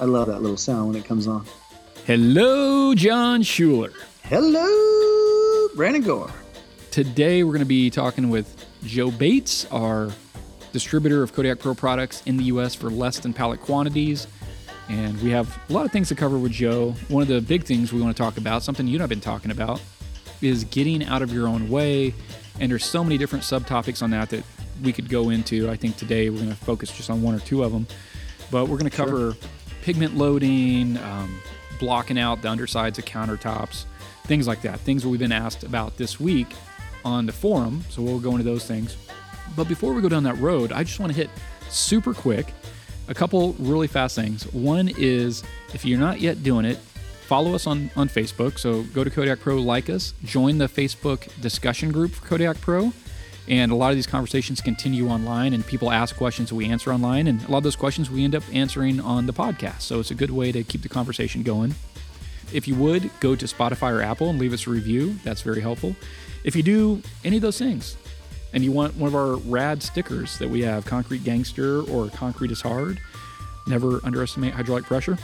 [0.00, 1.46] I love that little sound when it comes on.
[2.04, 3.92] Hello, Jon Schuler.
[4.24, 6.30] Hello, Brandon Gore.
[6.90, 10.10] Today we're going to be talking with Joe Bates, our
[10.72, 14.26] distributor of Kodiak Pro products in the US for less than pallet quantities.
[14.88, 16.94] And we have a lot of things to cover with Joe.
[17.08, 19.08] One of the big things we want to talk about, something you and I have
[19.08, 19.80] been talking about,
[20.42, 22.12] is getting out of your own way.
[22.60, 24.44] And there's so many different subtopics on that that
[24.82, 25.70] we could go into.
[25.70, 27.86] I think today we're going to focus just on one or two of them.
[28.52, 29.48] But we're going to cover sure.
[29.82, 31.40] pigment loading, um,
[31.80, 33.86] blocking out the undersides of countertops,
[34.24, 34.78] things like that.
[34.78, 36.54] Things we've been asked about this week
[37.04, 37.82] on the forum.
[37.88, 38.96] So we'll go into those things.
[39.56, 41.30] But before we go down that road, I just want to hit
[41.68, 42.46] super quick
[43.08, 44.44] a couple really fast things.
[44.52, 45.42] One is
[45.74, 48.58] if you're not yet doing it, follow us on, on Facebook.
[48.58, 52.92] So go to Kodiak Pro, like us, join the Facebook discussion group for Kodiak Pro.
[53.48, 57.26] And a lot of these conversations continue online, and people ask questions we answer online.
[57.26, 59.82] And a lot of those questions we end up answering on the podcast.
[59.82, 61.74] So it's a good way to keep the conversation going.
[62.52, 65.16] If you would, go to Spotify or Apple and leave us a review.
[65.24, 65.96] That's very helpful.
[66.44, 67.96] If you do any of those things,
[68.52, 72.50] and you want one of our rad stickers that we have Concrete Gangster or Concrete
[72.50, 73.00] is Hard,
[73.66, 75.16] never underestimate hydraulic pressure.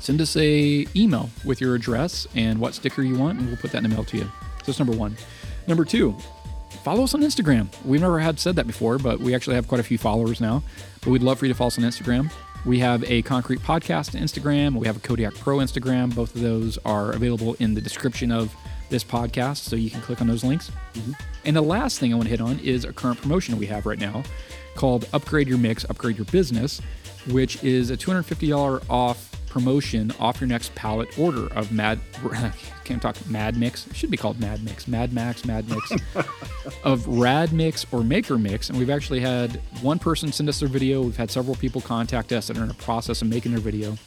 [0.00, 3.70] Send us a email with your address and what sticker you want, and we'll put
[3.70, 4.24] that in the mail to you.
[4.24, 5.16] So that's number one.
[5.68, 6.16] Number two,
[6.82, 7.68] follow us on Instagram.
[7.84, 10.62] We've never had said that before, but we actually have quite a few followers now.
[11.00, 12.30] But we'd love for you to follow us on Instagram.
[12.64, 14.76] We have a Concrete Podcast on Instagram.
[14.76, 16.14] We have a Kodiak Pro Instagram.
[16.14, 18.54] Both of those are available in the description of
[18.88, 20.70] this podcast, so you can click on those links.
[20.94, 21.12] Mm-hmm.
[21.44, 23.86] And the last thing I want to hit on is a current promotion we have
[23.86, 24.22] right now
[24.74, 26.80] called Upgrade Your Mix, Upgrade Your Business,
[27.28, 32.00] which is a $250 off promotion off your next pallet order of Mad.
[32.84, 33.86] Can't talk Mad Mix.
[33.86, 35.92] It should be called Mad Mix, Mad Max, Mad Mix
[36.84, 38.70] of Rad Mix or Maker Mix.
[38.70, 41.02] And we've actually had one person send us their video.
[41.02, 43.98] We've had several people contact us that are in the process of making their video.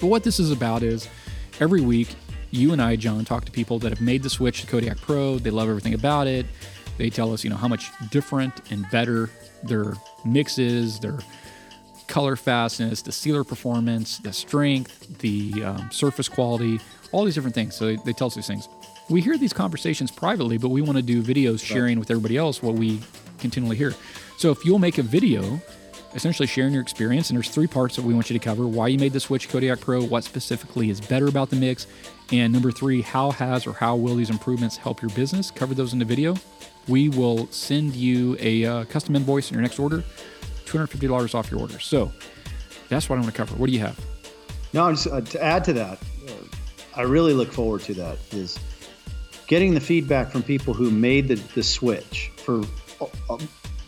[0.00, 1.08] But what this is about is
[1.60, 2.08] every week,
[2.50, 5.38] you and I, Jon, talk to people that have made the switch to Kodiak Pro.
[5.38, 6.44] They love everything about it.
[6.98, 9.30] They tell us, you know, how much different and better
[9.62, 9.94] their
[10.26, 11.18] mix is, their
[12.08, 16.80] color fastness, the sealer performance, the strength, the um, surface quality,
[17.12, 17.76] all these different things.
[17.76, 18.68] So they, they, tell us these things.
[19.08, 22.62] We hear these conversations privately, but we want to do videos sharing with everybody else
[22.62, 23.00] what we
[23.38, 23.94] continually hear.
[24.36, 25.60] So if you'll make a video
[26.14, 28.88] essentially sharing your experience, and there's three parts that we want you to cover why
[28.88, 31.86] you made the switch Kodiak Pro, what specifically is better about the mix,
[32.32, 35.50] and number three, how has or how will these improvements help your business?
[35.50, 36.34] Cover those in the video.
[36.86, 40.02] We will send you a uh, custom invoice in your next order
[40.68, 41.78] $250 off your order.
[41.78, 42.12] So
[42.88, 43.54] that's what I want to cover.
[43.56, 43.98] What do you have?
[44.72, 45.98] No, just, uh, to add to that,
[46.28, 46.32] uh,
[46.96, 48.58] I really look forward to that is
[49.46, 52.60] getting the feedback from people who made the, the switch for
[53.00, 53.38] uh,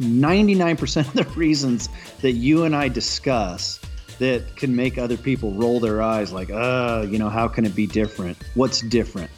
[0.00, 1.88] 99% of the reasons
[2.22, 3.80] that you and I discuss
[4.18, 7.74] that can make other people roll their eyes like, uh, you know, how can it
[7.74, 8.36] be different?
[8.54, 9.30] What's different?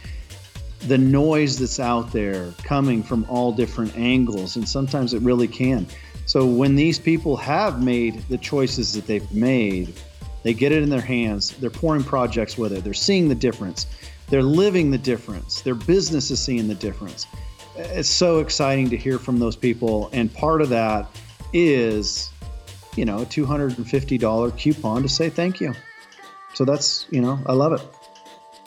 [0.86, 5.86] The noise that's out there coming from all different angles, and sometimes it really can.
[6.32, 9.92] So when these people have made the choices that they've made,
[10.44, 13.86] they get it in their hands, they're pouring projects with it, they're seeing the difference,
[14.30, 17.26] they're living the difference, their business is seeing the difference.
[17.76, 20.08] It's so exciting to hear from those people.
[20.14, 21.06] And part of that
[21.52, 22.30] is,
[22.96, 25.74] you know, a $250 coupon to say thank you.
[26.54, 27.82] So that's, you know, I love it.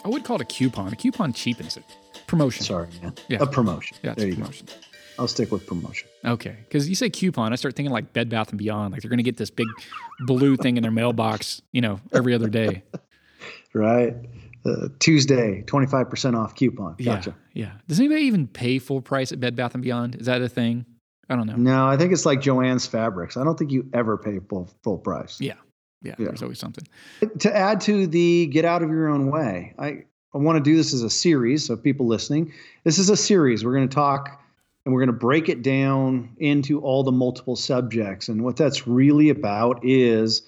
[0.04, 0.94] I would call it a coupon.
[0.94, 1.84] A coupon cheapens it.
[2.28, 2.64] Promotion.
[2.64, 3.16] Sorry, man.
[3.28, 3.40] Yeah.
[3.42, 3.98] A promotion.
[4.04, 4.68] Yeah, there you promotion.
[4.68, 4.74] Go.
[5.18, 6.08] I'll stick with promotion.
[6.24, 9.10] Okay, because you say coupon, I start thinking like Bed Bath and Beyond, like they're
[9.10, 9.68] going to get this big
[10.20, 12.84] blue thing in their mailbox, you know, every other day.
[13.74, 14.16] right.
[14.66, 16.96] Uh, Tuesday, twenty five percent off coupon.
[17.04, 17.36] Gotcha.
[17.54, 17.72] Yeah, yeah.
[17.88, 20.16] Does anybody even pay full price at Bed Bath and Beyond?
[20.16, 20.86] Is that a thing?
[21.30, 21.56] I don't know.
[21.56, 23.38] No, I think it's like Jo-Ann's Fabrics.
[23.38, 25.40] I don't think you ever pay full full price.
[25.40, 25.54] Yeah.
[26.02, 26.26] Yeah, yeah.
[26.28, 26.88] There's always something.
[27.40, 30.04] To add to the get out of your own way, I
[30.34, 31.66] I want to do this as a series.
[31.66, 32.54] So people listening,
[32.84, 33.64] this is a series.
[33.64, 34.42] We're going to talk
[34.86, 38.30] and we're going to break it down into all the multiple subjects.
[38.30, 40.44] And what that's really about is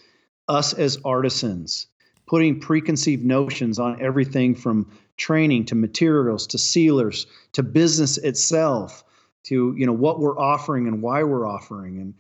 [0.48, 1.88] us as artisans
[2.28, 9.04] putting preconceived notions on everything from training to materials to sealers to business itself
[9.44, 12.14] to you know what we're offering and why we're offering and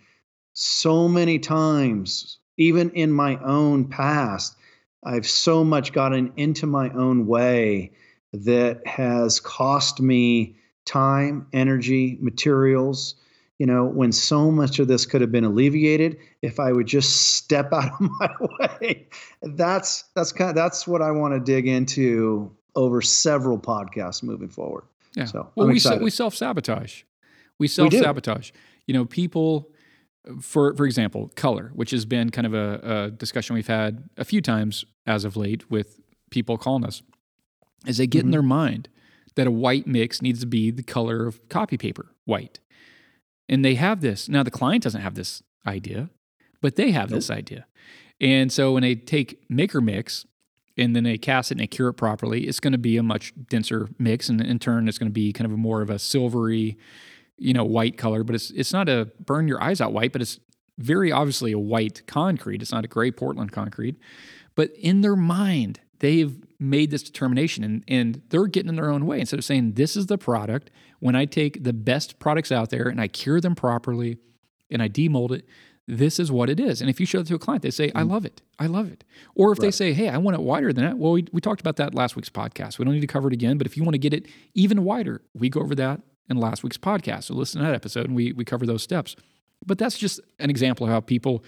[0.54, 4.56] so many times even in my own past
[5.04, 7.92] i've so much gotten into my own way
[8.34, 10.56] that has cost me
[10.88, 13.16] time, energy, materials.
[13.60, 17.36] You know, when so much of this could have been alleviated if I would just
[17.36, 18.30] step out of my
[18.60, 19.07] way.
[19.42, 24.50] That's that's kind of, that's what I want to dig into over several podcasts moving
[24.50, 24.84] forward.
[25.16, 25.25] Yeah.
[25.25, 27.04] So well, we we self sabotage.
[27.60, 28.51] We self sabotage.
[28.86, 29.72] You know, people
[30.42, 34.25] for for example, color, which has been kind of a, a discussion we've had a
[34.25, 36.00] few times as of late with
[36.30, 37.01] people calling us,
[37.86, 38.28] is they get mm-hmm.
[38.28, 38.90] in their mind
[39.38, 42.60] that a white mix needs to be the color of copy paper, white.
[43.48, 44.28] And they have this.
[44.28, 46.10] Now the client doesn't have this idea,
[46.60, 47.18] but they have nope.
[47.18, 47.68] this idea.
[48.19, 50.25] And so when they take maker mix
[50.75, 53.04] and then they cast it and they cure it properly, it's going to be a
[53.04, 54.28] much denser mix.
[54.28, 56.75] And in turn, it's going to be kind of a more of a silvery,
[57.38, 58.24] you know, white color.
[58.24, 60.40] But it's it's not a burn your eyes out white, but it's
[60.80, 62.63] very obviously a white concrete.
[62.63, 63.98] It's not a gray Portland concrete.
[64.56, 69.06] But in their mind, they've made this determination and, and they're getting in their own
[69.06, 69.20] way.
[69.20, 72.88] Instead of saying, this is the product, when I take the best products out there
[72.88, 74.18] and I cure them properly
[74.70, 75.46] and I demold it,
[75.88, 76.82] this is what it is.
[76.82, 78.12] And if you show it to a client, they say, I mm-hmm.
[78.12, 78.42] love it.
[78.60, 79.06] I love it.
[79.36, 79.68] Or if right.
[79.68, 81.96] they say, hey, I want it wider than that, well, we, we talked about that
[81.96, 82.78] last week's podcast.
[82.78, 84.84] We don't need to cover it again, but if you want to get it even
[84.84, 87.26] wider, we go over that in last week's podcast.
[87.26, 89.16] So listen to that episode and we, we cover those steps.
[89.66, 91.44] But that's just an example of how people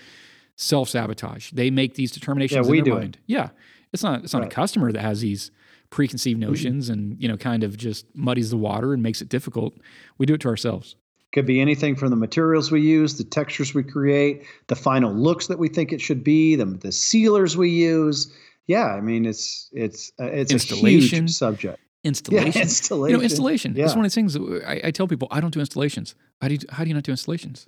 [0.56, 1.52] self sabotage.
[1.52, 3.16] They make these determinations yeah, we in their do mind.
[3.16, 3.22] It.
[3.28, 3.50] Yeah.
[3.94, 4.52] It's not it's not right.
[4.52, 5.52] a customer that has these
[5.90, 6.50] preconceived mm-hmm.
[6.50, 6.94] notions mm-hmm.
[6.94, 9.76] and, you know, kind of just muddies the water and makes it difficult.
[10.18, 10.96] We do it to ourselves.
[11.32, 15.48] Could be anything from the materials we use, the textures we create, the final looks
[15.48, 18.34] that we think it should be, the, the sealers we use.
[18.66, 21.80] Yeah, I mean it's it's uh, it's a huge subject.
[22.04, 22.52] Installation.
[22.52, 23.12] Yeah, installation.
[23.12, 23.76] You know, installation.
[23.76, 23.84] Yeah.
[23.84, 25.28] That's one of the things I, I, tell people.
[25.32, 26.16] I don't do installations.
[26.42, 27.68] How do you how do you not do installations?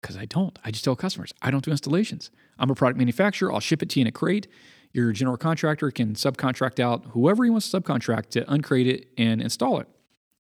[0.00, 0.58] Because I don't.
[0.64, 2.30] I just tell customers I don't do installations.
[2.58, 3.52] I'm a product manufacturer.
[3.52, 4.48] I'll ship it to you in a crate.
[4.92, 9.40] Your general contractor can subcontract out whoever he wants to subcontract to uncrate it and
[9.40, 9.88] install it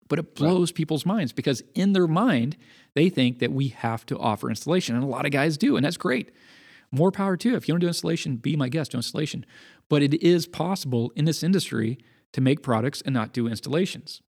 [0.08, 0.76] but it blows right.
[0.76, 2.58] people's minds because in their mind
[2.94, 5.86] they think that we have to offer installation and a lot of guys do and
[5.86, 6.32] that's great
[6.92, 9.46] more power to if you don't do installation be my guest do installation
[9.90, 11.98] but it is possible in this industry
[12.32, 14.22] to make products and not do installations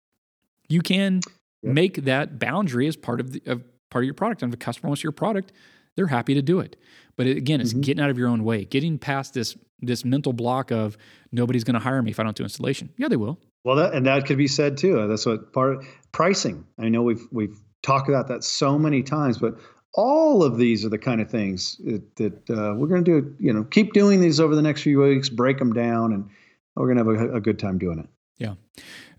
[0.68, 1.22] you can
[1.62, 1.74] yep.
[1.74, 4.64] make that boundary as part of the of part of your product and if a
[4.64, 5.52] customer wants your product
[5.96, 6.76] they're happy to do it
[7.16, 7.82] but it, again it's mm-hmm.
[7.82, 10.98] getting out of your own way getting past this this mental block of
[11.32, 13.94] nobody's going to hire me if i don't do installation yeah they will well, that,
[13.94, 15.10] and that could be said too.
[15.10, 16.66] That's what part of pricing.
[16.80, 19.60] I know we've we've talked about that so many times, but
[19.94, 23.36] all of these are the kind of things that, that uh, we're going to do.
[23.40, 26.30] You know, keep doing these over the next few weeks, break them down, and
[26.78, 28.08] we're going to have a, a, good time doing it.
[28.38, 28.54] Yeah.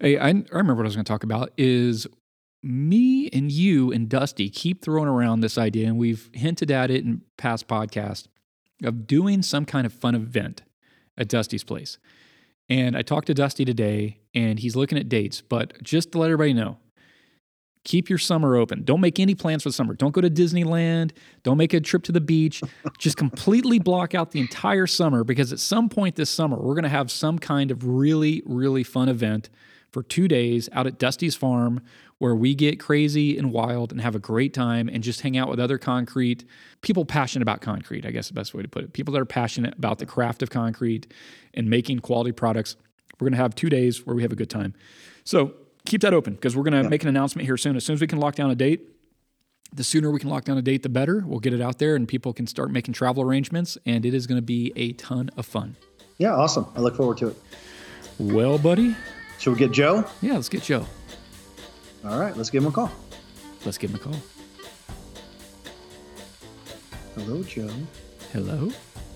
[0.00, 2.06] Hey, I, I remember what I was going to talk about is
[2.62, 7.04] me and you and Dusty keep throwing around this idea, and we've hinted at it
[7.04, 8.28] in past podcasts
[8.84, 10.62] of doing some kind of fun event
[11.16, 11.98] at Dusty's place.
[12.69, 15.40] And I talked to Dusty today, and he's looking at dates.
[15.40, 16.78] But just to let everybody know,
[17.84, 18.84] keep your summer open.
[18.84, 19.94] Don't make any plans for the summer.
[19.94, 21.12] Don't go to Disneyland.
[21.42, 22.62] Don't make a trip to the beach.
[22.98, 26.82] just completely block out the entire summer because at some point this summer, we're going
[26.82, 29.48] to have some kind of really, really fun event
[29.90, 31.80] for two days out at Dusty's farm
[32.19, 35.49] where we get crazy and wild and have a great time and just hang out
[35.49, 36.44] with other concrete
[36.82, 38.93] people passionate about concrete, I guess the best way to put it.
[38.93, 41.12] People that are passionate about the craft of concrete
[41.55, 42.76] and making quality products.
[43.19, 44.75] We're going to have two days where we have a good time.
[45.25, 45.55] So
[45.87, 46.88] keep that open because we're going to yeah.
[46.88, 47.76] make an announcement here soon.
[47.76, 48.81] As soon as we can lock down a date,
[49.73, 51.25] the sooner we can lock down a date, the better.
[51.26, 54.26] We'll get it out there and people can start making travel arrangements, and it is
[54.26, 55.76] going to be a ton of fun.
[56.16, 56.66] Yeah, awesome.
[56.75, 57.37] I look forward to it.
[58.19, 58.97] Well, buddy.
[59.38, 60.04] Should we get Joe?
[60.21, 60.87] Yeah, let's get Joe.
[62.05, 62.90] All right, let's give him a call.
[63.64, 64.17] Let's give him a call.
[67.17, 67.71] Hello, Joe.
[68.33, 68.71] Hello?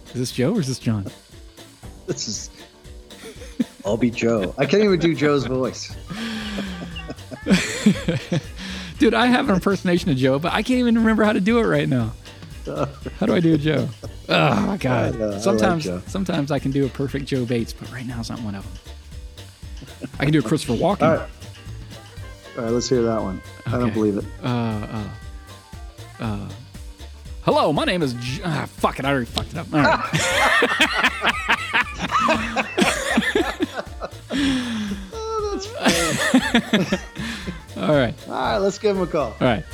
[0.09, 1.07] Is this Joe or is this Jon?
[2.07, 2.51] this is.
[3.85, 4.55] I'll be Joe.
[4.59, 5.95] I can't even do Joe's voice.
[8.99, 11.59] Dude, I have an impersonation of Joe, but I can't even remember how to do
[11.59, 12.13] it right now.
[12.67, 13.89] How do I do a Joe?
[14.29, 15.21] Oh my god!
[15.21, 18.07] I, uh, sometimes, I like sometimes I can do a perfect Joe Bates, but right
[18.07, 20.09] now it's not one of them.
[20.21, 21.03] I can do a Christopher Walken.
[21.03, 21.29] All right,
[22.57, 23.41] All right let's hear that one.
[23.67, 23.77] Okay.
[23.77, 24.25] I don't believe it.
[24.43, 25.09] Uh, uh,
[26.21, 26.49] uh,
[27.43, 28.13] hello, my name is.
[28.15, 29.73] J- ah, fuck it, I already fucked it up.
[29.73, 30.11] All right.
[35.13, 36.99] oh, that's funny.
[37.89, 38.15] All right.
[38.29, 39.35] All right, let's give him a call.
[39.41, 39.65] All right.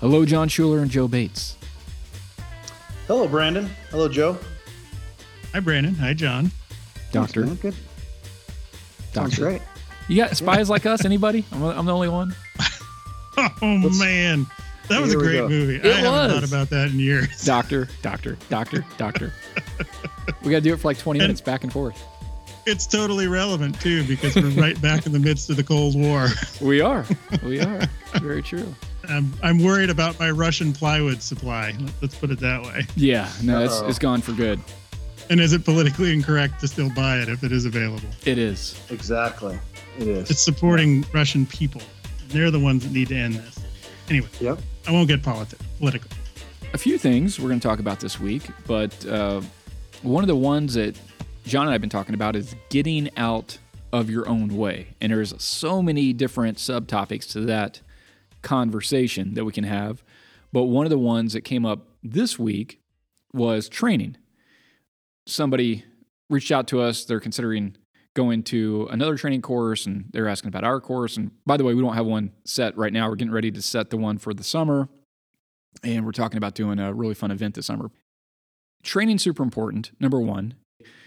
[0.00, 1.56] Hello, Jon Schuler and Joe Bates.
[3.06, 3.68] Hello, Brandon.
[3.90, 4.38] Hello, Joe.
[5.52, 5.94] Hi, Brandon.
[5.96, 6.50] Hi, Jon.
[7.12, 7.42] Doctor.
[7.42, 7.74] Good.
[9.12, 9.12] Doctor.
[9.12, 9.62] Sounds great.
[10.08, 11.04] You got spies like us?
[11.04, 11.44] Anybody?
[11.52, 12.34] I'm, I'm the only one.
[13.36, 14.46] oh Let's, man,
[14.88, 15.76] that was a great movie.
[15.76, 15.94] It I was.
[16.02, 17.44] haven't thought about that in years.
[17.44, 19.32] Doctor, doctor, doctor, doctor.
[20.42, 22.02] we got to do it for like 20 and minutes back and forth.
[22.66, 26.28] It's totally relevant too because we're right back in the midst of the Cold War.
[26.60, 27.04] We are.
[27.42, 27.82] We are.
[28.20, 28.74] Very true.
[29.10, 31.74] I'm, I'm worried about my Russian plywood supply.
[32.00, 32.86] Let's put it that way.
[32.96, 34.60] Yeah, no, it's, it's gone for good.
[35.28, 38.08] And is it politically incorrect to still buy it if it is available?
[38.24, 38.80] It is.
[38.90, 39.58] Exactly.
[39.98, 40.30] It is.
[40.30, 41.82] It's supporting Russian people.
[42.28, 43.58] They're the ones that need to end this.
[44.08, 44.58] Anyway, Yep.
[44.88, 46.10] I won't get politi- political.
[46.72, 49.40] A few things we're going to talk about this week, but uh,
[50.02, 50.98] one of the ones that
[51.44, 53.58] Jon and I have been talking about is getting out
[53.92, 54.88] of your own way.
[55.00, 57.80] And there's so many different subtopics to that
[58.42, 60.02] conversation that we can have.
[60.52, 62.80] But one of the ones that came up this week
[63.32, 64.16] was training.
[65.26, 65.84] Somebody
[66.28, 67.04] reached out to us.
[67.04, 67.76] They're considering
[68.14, 71.16] going to another training course and they're asking about our course.
[71.16, 73.08] And by the way, we don't have one set right now.
[73.08, 74.88] We're getting ready to set the one for the summer.
[75.84, 77.90] And we're talking about doing a really fun event this summer.
[78.82, 80.54] Training's super important, number one.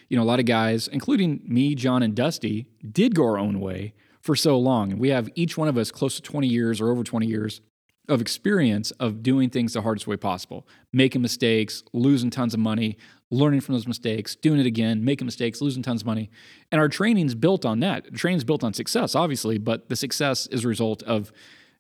[0.08, 3.60] You know, a lot of guys, including me, Jon, and Dusty, did go our own
[3.60, 4.92] way for so long.
[4.92, 7.62] And we have each one of us close to 20 years or over 20 years
[8.10, 12.98] of experience of doing things the hardest way possible, making mistakes, losing tons of money,
[13.32, 16.30] learning from those mistakes, doing it again, making mistakes, losing tons of money.
[16.72, 18.14] And our training's built on that.
[18.14, 21.32] Training's built on success, obviously, but the success is a result of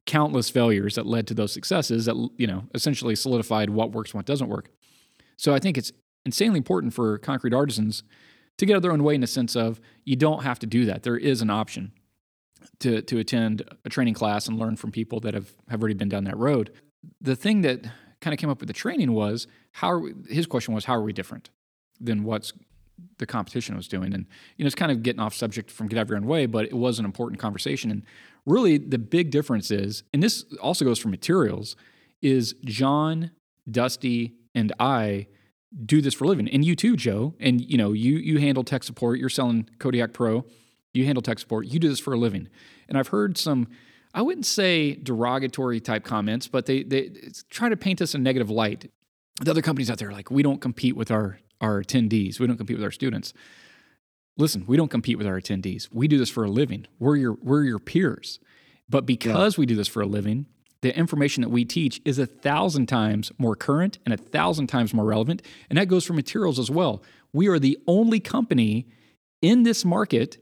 [0.05, 4.25] countless failures that led to those successes that, you know, essentially solidified what works what
[4.25, 4.69] doesn't work.
[5.37, 5.91] So I think it's
[6.25, 8.03] insanely important for concrete artisans
[8.57, 10.67] to get out of their own way in the sense of you don't have to
[10.67, 11.03] do that.
[11.03, 11.91] There is an option
[12.79, 16.09] to to attend a training class and learn from people that have, have already been
[16.09, 16.71] down that road.
[17.21, 17.85] The thing that
[18.21, 20.95] kind of came up with the training was how are we, his question was how
[20.95, 21.49] are we different
[21.99, 22.53] than what's
[23.17, 24.13] the competition was doing?
[24.13, 24.25] And
[24.57, 26.45] you know it's kind of getting off subject from get out of your own way
[26.45, 27.91] but it was an important conversation.
[27.91, 28.03] And
[28.45, 31.75] really the big difference is and this also goes for materials
[32.21, 33.31] is jon
[33.69, 35.27] dusty and i
[35.85, 36.47] do this for a living.
[36.49, 37.33] And you too joe.
[37.39, 39.19] And you know you you handle tech support.
[39.19, 40.45] You're selling kodiak pro
[40.93, 42.47] you handle tech support you do this for a living.
[42.87, 43.67] And i've heard some
[44.13, 47.11] i wouldn't say derogatory type comments but they they
[47.49, 48.91] try to paint us in a negative light.
[49.41, 52.39] The other companies out there are like we don't compete with our our attendees.
[52.39, 53.33] We don't compete with our students.
[54.37, 55.89] Listen we don't compete with our attendees.
[55.91, 56.85] We do this for a living.
[56.99, 58.39] We're your we're your peers.
[58.89, 60.47] But because we do this for a living
[60.83, 64.93] the information that we teach is a thousand times more current and a thousand times
[64.93, 65.41] more relevant.
[65.69, 67.01] And that goes for materials as well.
[67.31, 68.87] We are the only company
[69.41, 70.37] in this market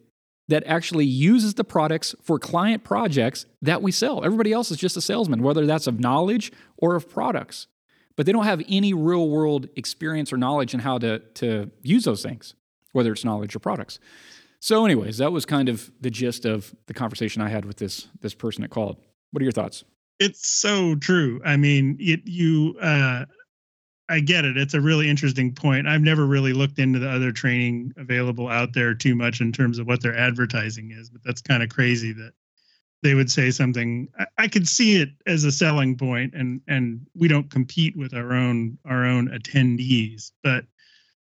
[0.51, 4.96] that actually uses the products for client projects that we sell everybody else is just
[4.96, 7.67] a salesman whether that's of knowledge or of products
[8.15, 12.03] but they don't have any real world experience or knowledge in how to, to use
[12.03, 12.53] those things,
[12.91, 14.00] whether it's knowledge or products.
[14.60, 18.08] So, anyways, that was kind of the gist of the conversation I had with this
[18.20, 18.98] this person that called.
[19.31, 19.84] What are your thoughts?
[20.20, 21.41] It's so true.
[21.43, 23.25] I mean, it, you, uh,
[24.12, 24.58] I get it.
[24.58, 25.88] It's a really interesting point.
[25.88, 29.80] I've never really looked into the other training available out there too much in terms
[29.80, 32.34] of what their advertising is, but that's kind of crazy that
[33.03, 37.06] they would say something I, I could see it as a selling point and and
[37.15, 40.65] we don't compete with our own our own attendees but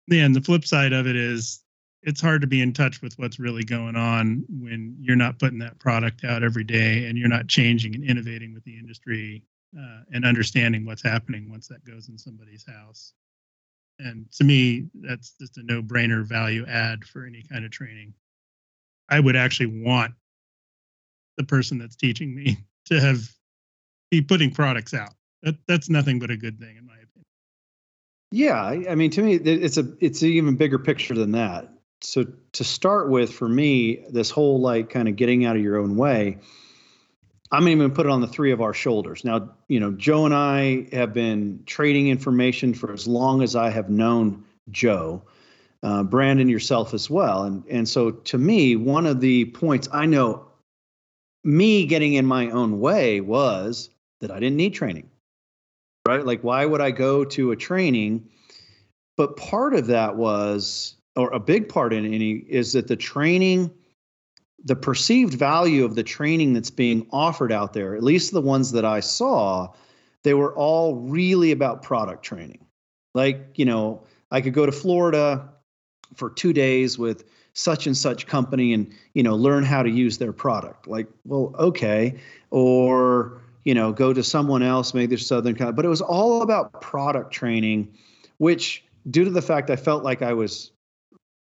[0.08, 1.64] then the flip side of it is
[2.04, 5.60] it's hard to be in touch with what's really going on when you're not putting
[5.60, 9.44] that product out every day and you're not changing and innovating with the industry
[9.78, 13.14] uh, and understanding what's happening once that goes in somebody's house
[14.00, 18.14] and to me that's just a no-brainer value add for any kind of training
[19.10, 20.14] i would actually want
[21.38, 23.30] the person that's teaching me to have
[24.12, 25.14] be putting products out.
[25.42, 27.26] That that's nothing but a good thing in my opinion.
[28.32, 31.70] Yeah, I I mean, to me, it's a it's an even bigger picture than that.
[32.02, 35.78] So to start with, for me, this whole like kind of getting out of your
[35.78, 36.40] own way,
[37.52, 39.26] I'm even put it on the three of our shoulders.
[39.26, 43.70] Now, you know, Joe and I have been trading information for as long as I
[43.70, 45.24] have known Joe,
[45.84, 50.06] uh, Brandon, yourself as well, and and so to me, one of the points I
[50.06, 50.46] know,
[51.44, 53.90] me getting in my own way was
[54.22, 55.10] that I didn't need training
[56.08, 56.26] right?
[56.26, 58.28] Like, why would I go to a training?
[59.18, 63.72] But part of that was, or a big part in any, is that the training,
[64.64, 68.72] the perceived value of the training that's being offered out there, at least the ones
[68.72, 69.70] that I saw,
[70.24, 72.66] they were all really about product training.
[73.14, 75.50] Like, you know, I could go to Florida
[76.16, 80.18] for two days with such and such company and, you know, learn how to use
[80.18, 80.88] their product.
[80.88, 82.20] Like, well, okay.
[82.52, 86.44] Or, you know, go to someone else, maybe there's Southern kind, but it was all
[86.44, 87.94] about product training,
[88.38, 90.72] which due to the fact I felt like I was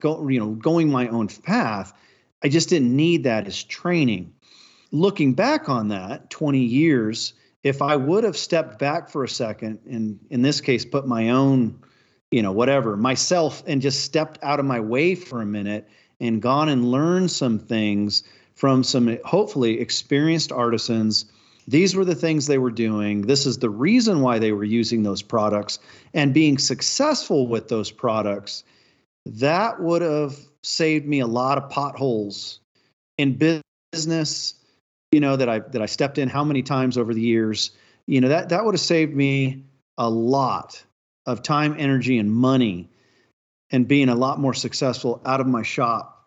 [0.01, 1.93] go, you know, going my own path,
[2.43, 4.33] I just didn't need that as training.
[4.91, 9.79] Looking back on that 20 years, if I would have stepped back for a second
[9.89, 11.79] and in this case put my own,
[12.31, 15.89] you know, whatever, myself and just stepped out of my way for a minute
[16.19, 18.23] and gone and learned some things
[18.55, 21.25] from some hopefully experienced artisans
[21.67, 23.23] these were the things they were doing.
[23.23, 25.79] This is the reason why they were using those products
[26.13, 28.63] and being successful with those products.
[29.35, 32.59] That would have saved me a lot of potholes
[33.17, 33.61] in
[33.93, 34.55] business,
[35.11, 37.71] you know, that I that I stepped in how many times over the years.
[38.05, 39.63] You know, that that would have saved me
[39.97, 40.83] a lot
[41.25, 42.89] of time, energy, and money
[43.71, 46.25] and being a lot more successful out of my shop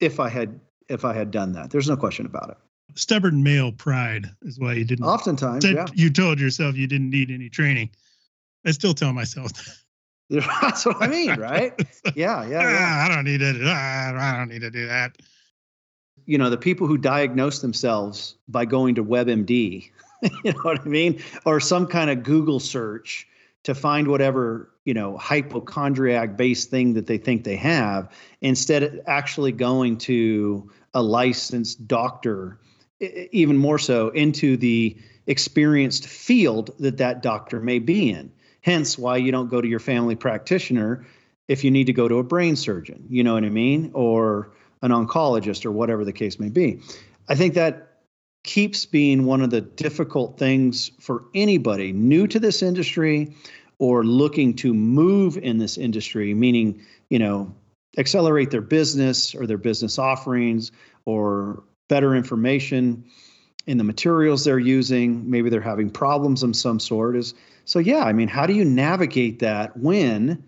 [0.00, 1.70] if I had if I had done that.
[1.70, 2.56] There's no question about it.
[2.96, 5.04] Stubborn male pride is why you didn't.
[5.04, 5.86] Oftentimes, yeah.
[5.94, 7.90] you told yourself you didn't need any training.
[8.66, 9.74] I still tell myself that.
[10.62, 11.74] That's what I mean, right?
[12.14, 12.78] yeah, yeah, yeah.
[12.80, 13.48] Ah, I don't need to.
[13.66, 15.16] I don't need to do that.
[16.24, 19.90] You know, the people who diagnose themselves by going to WebMD,
[20.22, 23.26] you know what I mean, or some kind of Google search
[23.64, 28.08] to find whatever you know hypochondriac based thing that they think they have,
[28.40, 32.60] instead of actually going to a licensed doctor,
[33.00, 34.96] even more so into the
[35.26, 38.30] experienced field that that doctor may be in
[38.62, 41.06] Hence why you don't go to your family practitioner
[41.48, 43.90] if you need to go to a brain surgeon, you know what I mean?
[43.92, 44.52] Or
[44.82, 46.80] an oncologist or whatever the case may be.
[47.28, 48.02] I think that
[48.44, 53.34] keeps being one of the difficult things for anybody new to this industry
[53.78, 57.52] or looking to move in this industry, meaning, you know,
[57.98, 60.70] accelerate their business or their business offerings
[61.04, 63.04] or better information
[63.66, 65.28] in the materials they're using.
[65.30, 67.16] Maybe they're having problems of some sort.
[67.16, 70.42] Is so, yeah, I mean, how do you navigate that when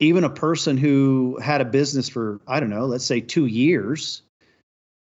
[0.00, 4.22] even a person who had a business for, I don't know, let's say two years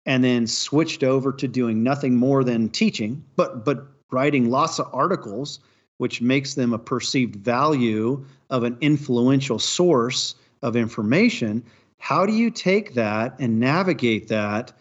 [0.04, 4.88] and then switched over to doing nothing more than teaching, but but writing lots of
[4.92, 5.60] articles,
[5.98, 11.62] which makes them a perceived value of an influential source of information.
[11.98, 14.72] How do you take that and navigate that,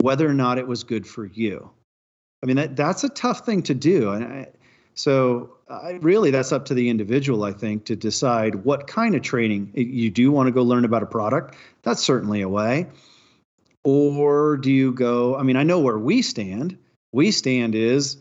[0.00, 1.70] whether or not it was good for you?
[2.44, 4.48] I mean, that that's a tough thing to do, and I,
[4.94, 9.22] so I, really, that's up to the individual, I think, to decide what kind of
[9.22, 11.56] training you do want to go learn about a product.
[11.84, 12.86] That's certainly a way.
[13.82, 15.36] Or do you go?
[15.36, 16.76] I mean, I know where we stand.
[17.12, 18.18] We stand is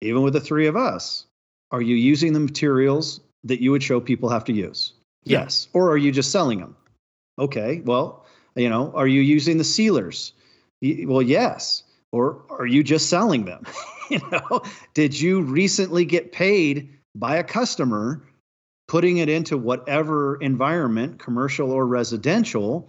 [0.00, 1.26] even with the three of us,
[1.70, 4.94] are you using the materials that you would show people have to use?
[5.22, 5.42] Yeah.
[5.42, 5.68] Yes.
[5.72, 6.74] Or are you just selling them?
[7.38, 7.82] Okay.
[7.84, 10.32] Well, you know, are you using the sealers?
[10.82, 11.84] Well, yes.
[12.12, 13.64] Or are you just selling them?
[14.10, 14.62] you know,
[14.94, 18.22] did you recently get paid by a customer
[18.88, 22.88] putting it into whatever environment, commercial or residential,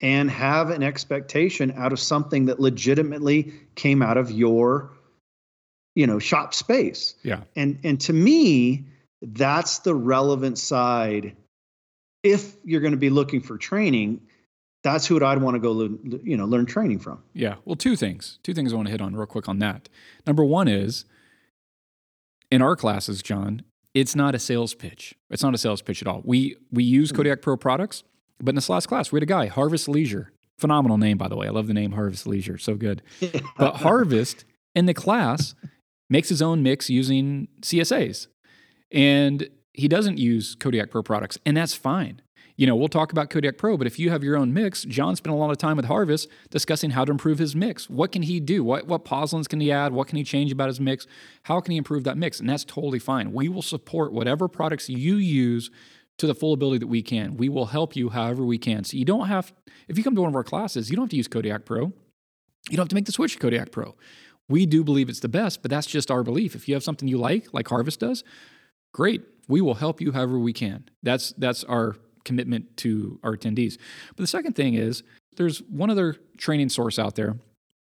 [0.00, 4.92] and have an expectation out of something that legitimately came out of your
[5.94, 8.84] you know shop space yeah and and to me
[9.22, 11.34] that's the relevant side
[12.22, 14.20] if you're going to be looking for training
[14.82, 17.22] that's who I'd want to go, you know, learn training from.
[17.32, 17.56] Yeah.
[17.64, 18.38] Well, two things.
[18.42, 19.88] Two things I want to hit on real quick on that.
[20.26, 21.04] Number one is
[22.50, 23.62] in our classes, Jon,
[23.94, 25.14] it's not a sales pitch.
[25.30, 26.22] It's not a sales pitch at all.
[26.24, 27.16] We we use hmm.
[27.16, 28.04] Kodiak Pro products,
[28.38, 30.32] but in this last class, we had a guy, Harvest Leisure.
[30.58, 31.46] Phenomenal name, by the way.
[31.46, 32.58] I love the name Harvest Leisure.
[32.58, 33.02] So good.
[33.56, 35.54] but Harvest in the class
[36.10, 38.26] makes his own mix using CSAs.
[38.90, 42.22] And he doesn't use Kodiak Pro products, and that's fine
[42.58, 45.14] you know, we'll talk about Kodiak Pro, but if you have your own mix, Jon
[45.14, 47.88] spent a lot of time with Harvest discussing how to improve his mix.
[47.88, 48.64] What can he do?
[48.64, 49.92] What what pozzolans can he add?
[49.92, 51.06] What can he change about his mix?
[51.44, 52.40] How can he improve that mix?
[52.40, 53.32] And that's totally fine.
[53.32, 55.70] We will support whatever products you use
[56.16, 57.36] to the full ability that we can.
[57.36, 58.82] We will help you however we can.
[58.82, 59.52] So you don't have
[59.86, 61.92] if you come to one of our classes, you don't have to use Kodiak Pro.
[62.70, 63.94] You don't have to make the switch to Kodiak Pro.
[64.48, 66.56] We do believe it's the best, but that's just our belief.
[66.56, 68.24] If you have something you like, like Harvest does,
[68.92, 69.22] great.
[69.46, 70.88] We will help you however we can.
[71.04, 71.94] That's that's our
[72.28, 73.78] commitment to our attendees.
[74.10, 75.02] But the second thing is
[75.36, 77.36] there's one other training source out there.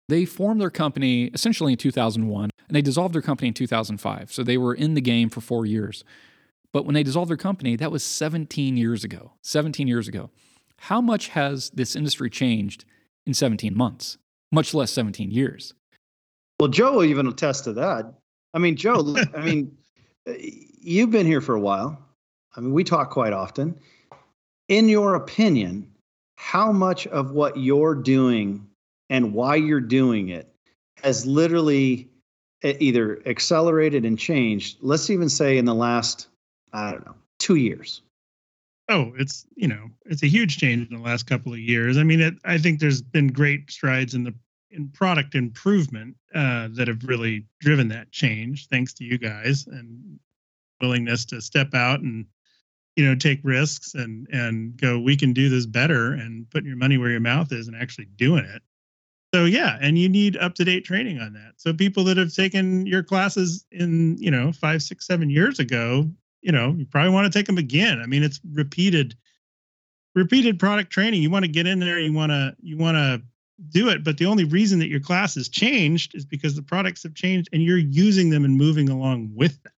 [0.08, 4.32] They formed their company essentially in 2001 and they dissolved their company in 2005.
[4.32, 6.04] So they were in the game for four years.
[6.72, 9.32] But when they dissolved their company, that was 17 years ago.
[9.42, 10.30] 17 years ago.
[10.78, 12.84] How much has this industry changed
[13.26, 14.18] in 17 months,
[14.52, 15.72] much less 17 years?
[16.58, 18.12] Well, Joe will even attest to that.
[18.52, 19.76] I mean, Joe, I mean,
[20.26, 21.98] you've been here for a while.
[22.56, 23.78] I mean, we talk quite often
[24.68, 25.90] in your opinion,
[26.36, 28.66] how much of what you're doing
[29.10, 30.48] and why you're doing it
[31.02, 32.08] has literally
[32.62, 36.28] either accelerated and changed, let's even say in the last,
[36.72, 38.00] I don't know, two years?
[38.88, 41.96] Oh, it's you know it's a huge change in the last couple of years.
[41.96, 44.34] I mean, it, I think there's been great strides in the
[44.70, 50.18] in product improvement uh, that have really driven that change, thanks to you guys and
[50.80, 52.26] willingness to step out and
[52.96, 56.76] you know take risks and and go we can do this better and putting your
[56.76, 58.62] money where your mouth is and actually doing it.
[59.34, 61.54] So yeah and you need up to date training on that.
[61.56, 66.08] So people that have taken your classes in you know five six seven years ago
[66.40, 68.00] you know you probably want to take them again.
[68.02, 69.16] I mean it's repeated
[70.14, 71.22] repeated product training.
[71.22, 73.22] You want to get in there, you want to you want to
[73.70, 77.02] do it, but the only reason that your class has changed is because the products
[77.02, 79.72] have changed and you're using them and moving along with that,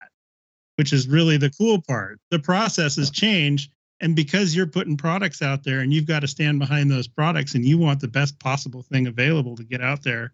[0.76, 2.20] which is really the cool part.
[2.32, 3.70] The processes change.
[4.02, 7.56] and because you're putting products out there and you've got to stand behind those products
[7.56, 10.34] and you want the best possible thing available to get out there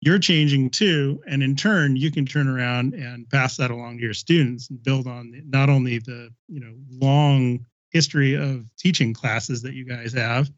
[0.00, 4.04] you're changing too and in turn you can turn around and pass that along to
[4.04, 9.62] your students and build on not only the you know long history of teaching classes
[9.62, 10.50] that you guys have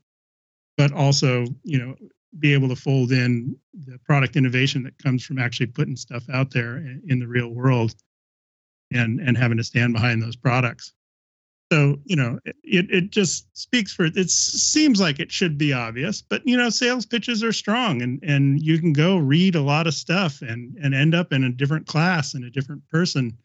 [0.76, 1.94] but also you know
[2.38, 6.50] be able to fold in the product innovation that comes from actually putting stuff out
[6.50, 6.76] there
[7.06, 7.94] in the real world
[8.94, 10.92] and and having to stand behind those products.
[11.72, 16.20] So you know it, it just speaks for it seems like it should be obvious
[16.20, 19.86] but you know sales pitches are strong and and you can go read a lot
[19.86, 23.38] of stuff and and end up in a different class and a different person.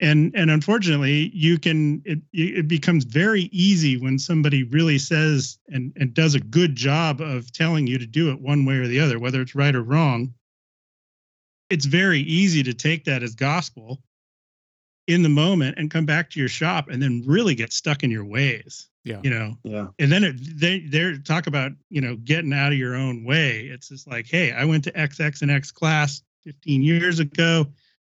[0.00, 5.92] And and unfortunately you can it it becomes very easy when somebody really says and
[5.96, 9.00] and does a good job of telling you to do it one way or the
[9.00, 10.32] other whether it's right or wrong.
[11.68, 14.00] It's very easy to take that as gospel
[15.06, 18.10] in the moment and come back to your shop and then really get stuck in
[18.10, 18.88] your ways.
[19.04, 19.20] Yeah.
[19.22, 19.58] You know.
[19.64, 19.88] Yeah.
[19.98, 23.60] And then it, they they talk about you know getting out of your own way.
[23.66, 27.66] It's just like, hey, I went to XX and X class 15 years ago.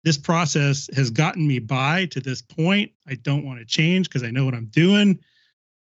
[0.04, 2.92] This process has gotten me by to this point.
[3.08, 5.18] I don't want to change because I know what I'm doing.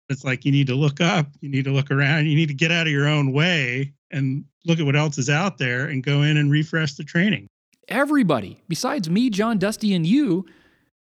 [0.10, 2.54] It's like you need to look up, you need to look around, you need to
[2.54, 6.04] get out of your own way and look at what else is out there and
[6.04, 7.48] go in and refresh the training.
[7.88, 10.46] Everybody, besides me, Jon, Dusty, and you,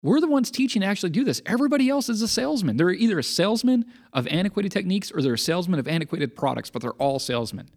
[0.02, 1.42] we're the ones teaching to actually do this.
[1.44, 2.76] Everybody else is a salesman.
[2.76, 6.82] They're either a salesman of antiquated techniques or they're a salesman of antiquated products, but
[6.82, 7.68] they're all salesmen.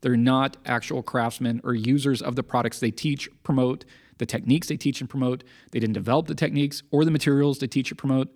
[0.00, 3.84] They're not actual craftsmen or users of the products they teach, promote,
[4.18, 5.44] the techniques they teach and promote.
[5.72, 8.32] They didn't develop the techniques or the materials they teach or promote.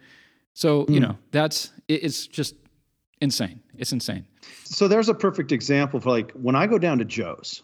[0.53, 0.91] So, mm.
[0.91, 1.03] you hmm.
[1.03, 2.55] know, that's it's just
[3.21, 3.61] insane.
[3.77, 4.27] It's insane.
[4.65, 7.63] So there's a perfect example for like when I go down to Joe's.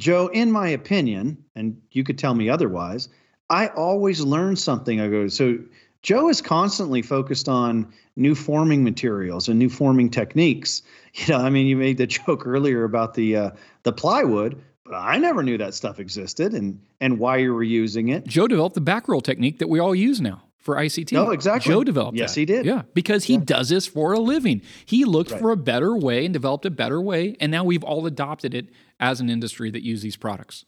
[0.00, 3.10] Joe, in my opinion, and you could tell me otherwise,
[3.50, 5.00] I always learn something.
[5.00, 5.58] I go, so
[6.02, 10.82] Joe is constantly focused on new forming materials and new forming techniques.
[11.12, 13.50] You know, I mean, you made the joke earlier about the uh,
[13.82, 18.10] the plywood, but I never knew that stuff existed and and why you were using
[18.10, 18.28] it.
[18.28, 21.10] Joe developed the back roll technique that we all use now for ICT.
[21.10, 21.72] No, exactly.
[21.72, 22.40] Joe developed yes, that.
[22.40, 22.64] he did.
[22.64, 23.40] Yeah, because he yeah.
[23.44, 24.62] does this for a living.
[24.84, 25.40] He looked right.
[25.40, 28.68] for a better way and developed a better way, and now we've all adopted it
[29.00, 30.64] as an industry that use these products.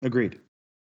[0.00, 0.40] Agreed.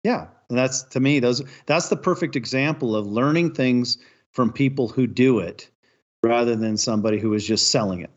[0.04, 3.98] Yeah, and that's to me those that's the perfect example of learning things
[4.32, 5.70] from people who do it
[6.24, 8.12] rather than somebody who is just selling it.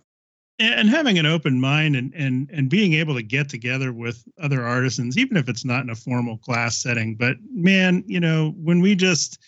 [0.60, 4.62] And having an open mind and and and being able to get together with other
[4.62, 7.16] artisans, even if it's not in a formal class setting.
[7.16, 9.38] But man, you know, when we just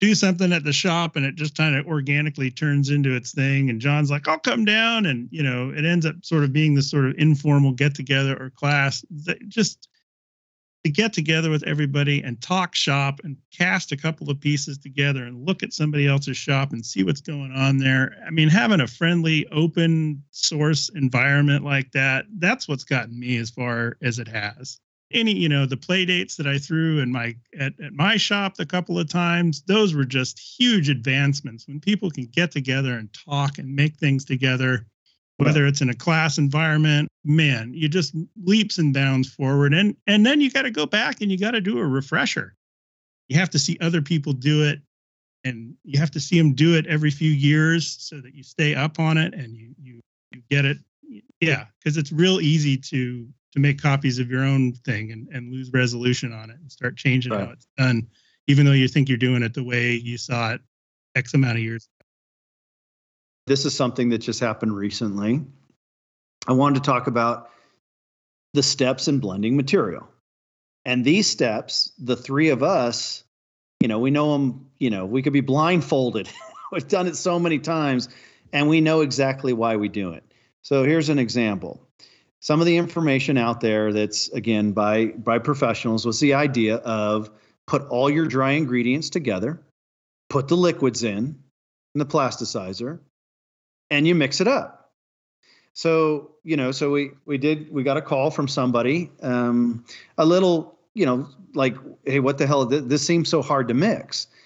[0.00, 3.68] do something at the shop and it just kind of organically turns into its thing
[3.68, 6.74] and jon's like i'll come down and you know it ends up sort of being
[6.74, 9.89] this sort of informal get together or class that just
[10.84, 15.24] to get together with everybody and talk shop and cast a couple of pieces together
[15.24, 18.16] and look at somebody else's shop and see what's going on there.
[18.26, 23.50] I mean, having a friendly, open source environment like that, that's what's gotten me as
[23.50, 24.80] far as it has.
[25.12, 28.54] Any, you know, the play dates that I threw in my at, at my shop
[28.58, 33.12] a couple of times, those were just huge advancements when people can get together and
[33.12, 34.86] talk and make things together
[35.40, 39.74] whether it's in a class environment man you just leaps and bounds forward.
[39.74, 42.54] And and then you got to go back and you got to do a refresher.
[43.28, 44.80] You have to see other people do it
[45.44, 48.74] and you have to see them do it every few years so that you stay
[48.74, 50.00] up on it and you you,
[50.32, 50.78] you get it.
[51.40, 55.52] Yeah because it's real easy to to make copies of your own thing and, and
[55.52, 57.46] lose resolution on it and start changing right.
[57.46, 58.06] how it's done
[58.46, 60.60] even though you think you're doing it the way you saw it
[61.16, 61.88] x amount of years
[63.46, 65.44] this is something that just happened recently.
[66.46, 67.50] I wanted to talk about
[68.54, 70.08] the steps in blending material.
[70.84, 73.24] And these steps, the three of us,
[73.80, 76.28] you know, we know them, you know, we could be blindfolded.
[76.72, 78.08] We've done it so many times
[78.52, 80.24] and we know exactly why we do it.
[80.62, 81.86] So here's an example.
[82.40, 87.30] Some of the information out there that's again by by professionals was the idea of
[87.66, 89.60] put all your dry ingredients together,
[90.30, 91.42] put the liquids in,
[91.94, 93.00] in the plasticizer,
[93.90, 94.80] and you mix it up.
[95.72, 99.84] So, you know, so we we did we got a call from somebody, um,
[100.18, 102.66] a little, you know, like, hey, what the hell?
[102.66, 104.26] This seems so hard to mix.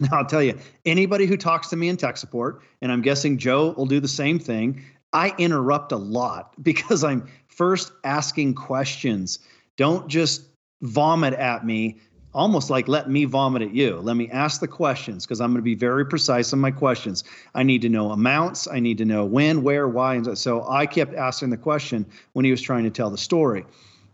[0.00, 3.36] Now I'll tell you, anybody who talks to me in tech support, and I'm guessing
[3.36, 4.82] Joe will do the same thing.
[5.12, 9.38] I interrupt a lot because I'm first asking questions.
[9.76, 10.48] Don't just
[10.80, 11.98] vomit at me
[12.34, 13.96] almost like let me vomit at you.
[13.96, 17.24] Let me ask the questions because I'm going to be very precise in my questions.
[17.54, 18.66] I need to know amounts.
[18.68, 20.14] I need to know when, where, why.
[20.14, 23.64] And so I kept asking the question when he was trying to tell the story.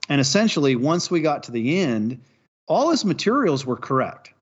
[0.08, 2.20] And essentially, once we got to the end,
[2.66, 4.32] all his materials were correct.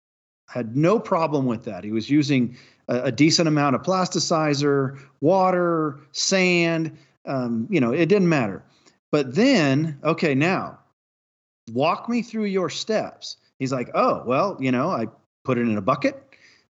[0.49, 1.85] Had no problem with that.
[1.85, 2.57] He was using
[2.89, 6.97] a, a decent amount of plasticizer, water, sand.
[7.27, 8.63] Um, you know, it didn't matter.
[9.11, 10.79] But then, okay, now
[11.73, 13.37] walk me through your steps.
[13.59, 15.07] He's like, oh, well, you know, I
[15.45, 16.23] put it in a bucket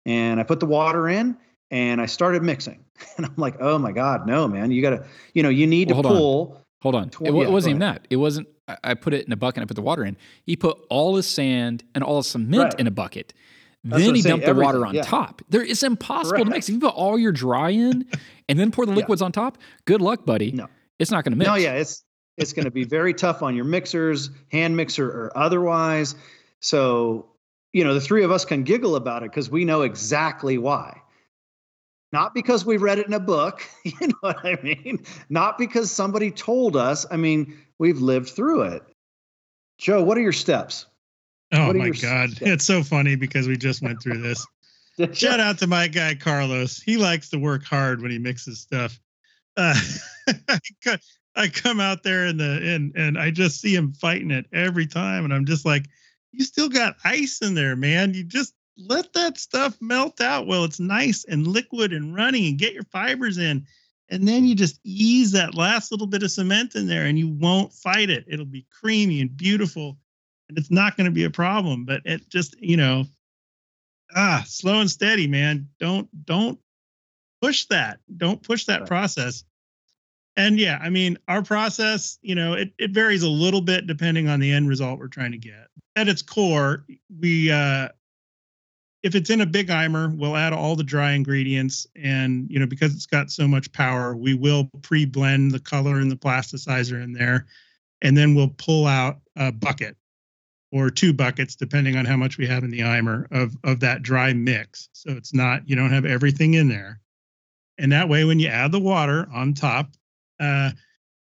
[0.05, 1.37] and I put the water in
[1.71, 2.83] and I started mixing.
[3.19, 5.91] And I'm like, oh my God, no, man, you got to, you know, you need
[5.91, 6.53] well, to pull.
[6.53, 6.63] On.
[6.83, 7.11] Hold on.
[7.11, 8.07] 20, it, yeah, wasn't even that.
[8.09, 8.49] It wasn't,
[8.83, 10.17] I put it in a bucket and I put the water in.
[10.45, 12.81] He put all his sand and all his cement right.
[12.81, 13.35] in a bucket.
[13.85, 15.03] That's then he dumped the water on yeah.
[15.03, 15.43] top.
[15.49, 16.47] There, it's impossible Correct.
[16.47, 16.69] to mix.
[16.69, 18.07] If you put all your dry in
[18.49, 19.27] and then pour the liquids yeah.
[19.27, 20.53] on top, good luck, buddy.
[20.53, 20.69] No.
[20.99, 21.49] It's not going to mix.
[21.49, 22.03] No, yeah, it's
[22.37, 26.17] it's going to be very tough on your mixers, hand mixer or otherwise.
[26.67, 27.27] So,
[27.73, 31.01] you know, the three of us can giggle about it because we know exactly why.
[32.13, 35.05] Not because we read it in a book, you know what I mean?
[35.31, 37.07] Not because somebody told us.
[37.09, 38.83] I mean, we've lived through it.
[39.79, 40.87] Joe, what are your steps?
[41.53, 42.31] Oh my God.
[42.31, 42.41] Steps?
[42.41, 44.45] It's so funny because we just went through this.
[45.13, 46.81] Shout out to my guy, Carlos.
[46.81, 48.99] He likes to work hard when he mixes stuff.
[49.57, 49.79] Uh,
[51.37, 54.87] I come out there in the and and I just see him fighting it every
[54.87, 55.87] time, and I'm just like,
[56.33, 58.15] you still got ice in there, man.
[58.15, 62.59] You just let that stuff melt out while it's nice and liquid and running, and
[62.59, 63.67] get your fibers in,
[64.09, 67.29] and then you just ease that last little bit of cement in there, and you
[67.29, 68.25] won't fight it.
[68.29, 69.99] It'll be creamy and beautiful,
[70.49, 71.85] and it's not going to be a problem.
[71.85, 73.05] But it just you know,
[74.15, 75.69] ah, slow and steady, man.
[75.81, 76.59] Don't don't
[77.41, 78.01] push that.
[78.17, 78.89] Don't push that right.
[78.89, 79.45] process
[80.37, 84.29] and yeah, I mean, our process, you know, it, it varies a little bit depending
[84.29, 85.69] on the end result we're trying to get.
[85.97, 86.85] At its core,
[87.19, 87.89] we, uh,
[89.03, 91.87] if it's in a big Imer, we'll add all the dry ingredients.
[91.97, 96.01] And, you know, because it's got so much power, we will pre blend the color
[96.01, 97.47] and the plasticizer in there.
[98.03, 99.97] And then we'll pull out a bucket
[100.71, 104.03] or two buckets, depending on how much we have in the Imer of, of that
[104.03, 104.91] dry mix.
[104.93, 107.01] So it's not, you don't have everything in there.
[107.79, 109.93] And that way, when you add the water on top,
[110.41, 110.71] uh,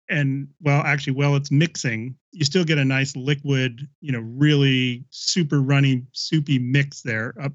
[0.10, 5.06] and well, actually, while it's mixing, you still get a nice liquid, you know, really
[5.12, 7.54] super runny, soupy mix there up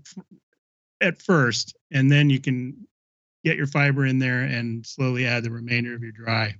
[1.00, 2.86] at first, and then you can
[3.44, 6.54] get your fiber in there and slowly add the remainder of your dry.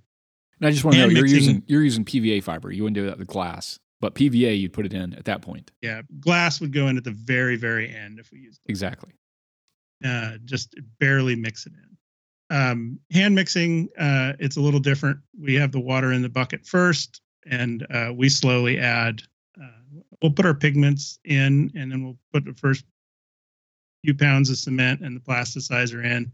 [0.61, 2.73] And I just want to know you're using you're using PVA fiber.
[2.73, 5.71] You wouldn't do that with glass, but PVA you'd put it in at that point.
[5.81, 9.13] Yeah, glass would go in at the very very end if we used exactly.
[10.05, 11.94] Uh, just barely mix it in
[12.51, 15.19] um, hand mixing, uh, it's a little different.
[15.39, 19.23] We have the water in the bucket first, and uh, we slowly add.
[19.61, 22.85] Uh, we'll put our pigments in, and then we'll put the first
[24.05, 26.31] few pounds of cement and the plasticizer in,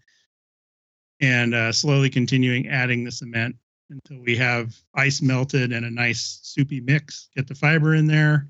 [1.20, 3.54] and uh, slowly continuing adding the cement
[3.90, 7.28] until we have ice melted and a nice soupy mix.
[7.36, 8.48] Get the fiber in there,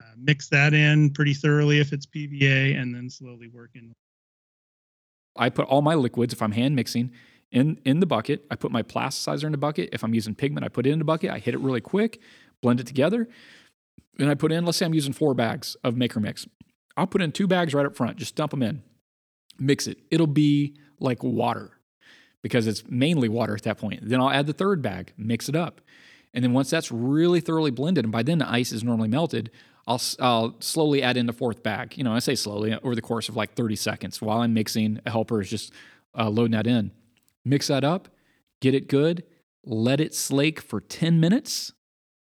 [0.00, 3.92] uh, mix that in pretty thoroughly if it's PVA, and then slowly work in
[5.38, 7.12] I put all my liquids, if I'm hand mixing,
[7.50, 8.44] in, in the bucket.
[8.50, 9.90] I put my plasticizer in the bucket.
[9.92, 11.30] If I'm using pigment, I put it in the bucket.
[11.30, 12.20] I hit it really quick,
[12.60, 13.28] blend it together.
[14.18, 16.46] And I put in, let's say I'm using four bags of Maker Mix.
[16.96, 18.82] I'll put in two bags right up front, just dump them in,
[19.58, 19.98] mix it.
[20.10, 21.78] It'll be like water
[22.42, 24.00] because it's mainly water at that point.
[24.02, 25.80] Then I'll add the third bag, mix it up.
[26.34, 29.50] And then once that's really thoroughly blended, and by then the ice is normally melted,
[29.88, 31.96] I'll, I'll slowly add in the fourth bag.
[31.96, 35.00] You know, I say slowly over the course of like 30 seconds while I'm mixing.
[35.06, 35.72] A helper is just
[36.16, 36.90] uh, loading that in.
[37.44, 38.08] Mix that up,
[38.60, 39.24] get it good,
[39.64, 41.72] let it slake for 10 minutes.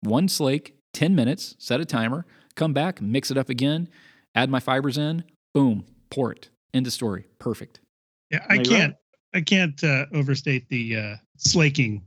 [0.01, 3.89] One slake, 10 minutes, set a timer, come back, mix it up again,
[4.35, 5.23] add my fibers in,
[5.55, 6.51] boom, pour it.
[6.75, 7.27] End of story.
[7.39, 7.79] Perfect.
[8.31, 8.97] Yeah, I can't.
[9.35, 12.03] I can't uh, overstate the uh, slaking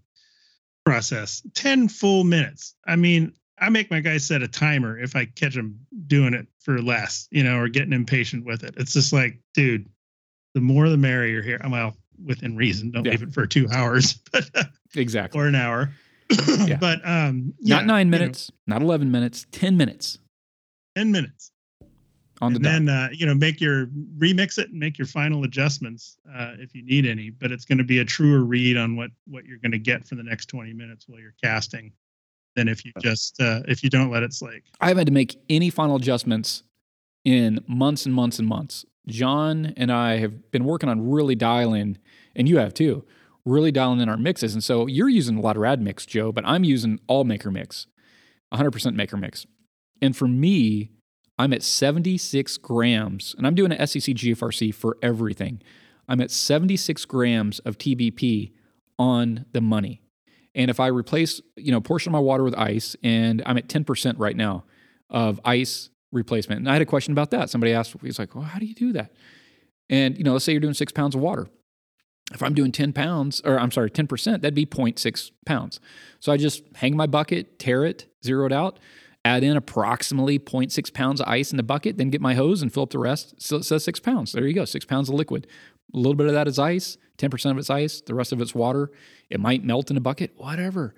[0.85, 1.41] process.
[1.53, 2.75] 10 full minutes.
[2.85, 6.47] I mean, I make my guys set a timer if I catch them doing it
[6.59, 8.73] for less, you know, or getting impatient with it.
[8.77, 9.87] It's just like, dude,
[10.53, 11.59] the more the merrier here.
[11.67, 12.91] Well, within reason.
[12.91, 13.11] Don't yeah.
[13.11, 14.49] leave it for two hours, but
[14.95, 15.91] exactly or an hour.
[16.65, 16.77] yeah.
[16.79, 20.19] But um, not nine minutes, you know, not eleven minutes, ten minutes.
[20.95, 21.51] Ten minutes.
[22.41, 23.87] On the and then uh, you know make your
[24.17, 27.29] remix it and make your final adjustments uh, if you need any.
[27.29, 30.05] But it's going to be a truer read on what what you're going to get
[30.07, 31.93] for the next twenty minutes while you're casting
[32.55, 34.63] than if you just uh, if you don't let it slake.
[34.81, 36.63] I haven't had to make any final adjustments
[37.23, 38.85] in months and months and months.
[39.07, 41.97] Jon and I have been working on really dialing,
[42.35, 43.05] and you have too,
[43.45, 44.53] really dialing in our mixes.
[44.53, 47.51] And so you're using a lot of rad mix, Joe, but I'm using all maker
[47.51, 47.87] mix,
[48.53, 49.45] 100% maker mix.
[50.01, 50.91] And for me,
[51.37, 55.61] I'm at 76 grams, and I'm doing an SCC GFRC for everything.
[56.07, 58.51] I'm at 76 grams of TBP
[58.97, 60.01] on the money.
[60.55, 63.57] And if I replace, you know, a portion of my water with ice, and I'm
[63.57, 64.63] at 10% right now
[65.09, 66.59] of ice replacement.
[66.59, 67.49] And I had a question about that.
[67.49, 69.11] Somebody asked, he's like, well, how do you do that?
[69.89, 71.47] And, you know, let's say you're doing six pounds of water.
[72.33, 75.79] If I'm doing 10 pounds, or I'm sorry, 10%, that'd be 0.6 pounds.
[76.19, 78.79] So I just hang my bucket, tare it, zero it out,
[79.23, 82.73] add in approximately 0.6 pounds of ice in the bucket, then get my hose and
[82.73, 83.35] fill up the rest.
[83.39, 84.31] So it says six pounds.
[84.31, 85.45] There you go, six pounds of liquid.
[85.95, 88.53] A little bit of that is ice, 10% of it's ice, the rest of it's
[88.53, 88.91] water.
[89.29, 90.93] It might melt in a bucket, whatever.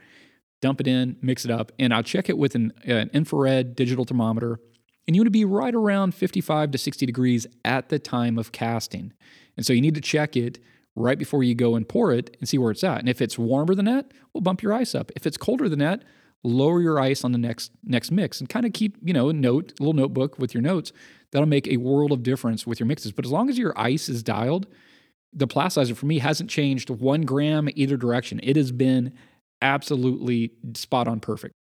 [0.60, 4.06] Dump it in, mix it up, and I'll check it with an, an infrared digital
[4.06, 4.60] thermometer.
[5.06, 8.52] And you want to be right around 55 to 60 degrees at the time of
[8.52, 9.14] casting.
[9.56, 10.60] And so you need to check it
[10.96, 13.00] right before you go and pour it and see where it's at.
[13.00, 15.12] And if it's warmer than that, we'll bump your ice up.
[15.16, 16.04] If it's colder than that,
[16.44, 19.34] lower your ice on the next next mix and kind of keep, you know, a
[19.34, 20.92] note, a little notebook with your notes.
[21.32, 23.12] That'll make a world of difference with your mixes.
[23.12, 24.66] But as long as your ice is dialed,
[25.34, 28.40] the plasticizer for me hasn't changed one gram either direction.
[28.44, 29.14] It has been
[29.62, 31.54] absolutely spot on perfect.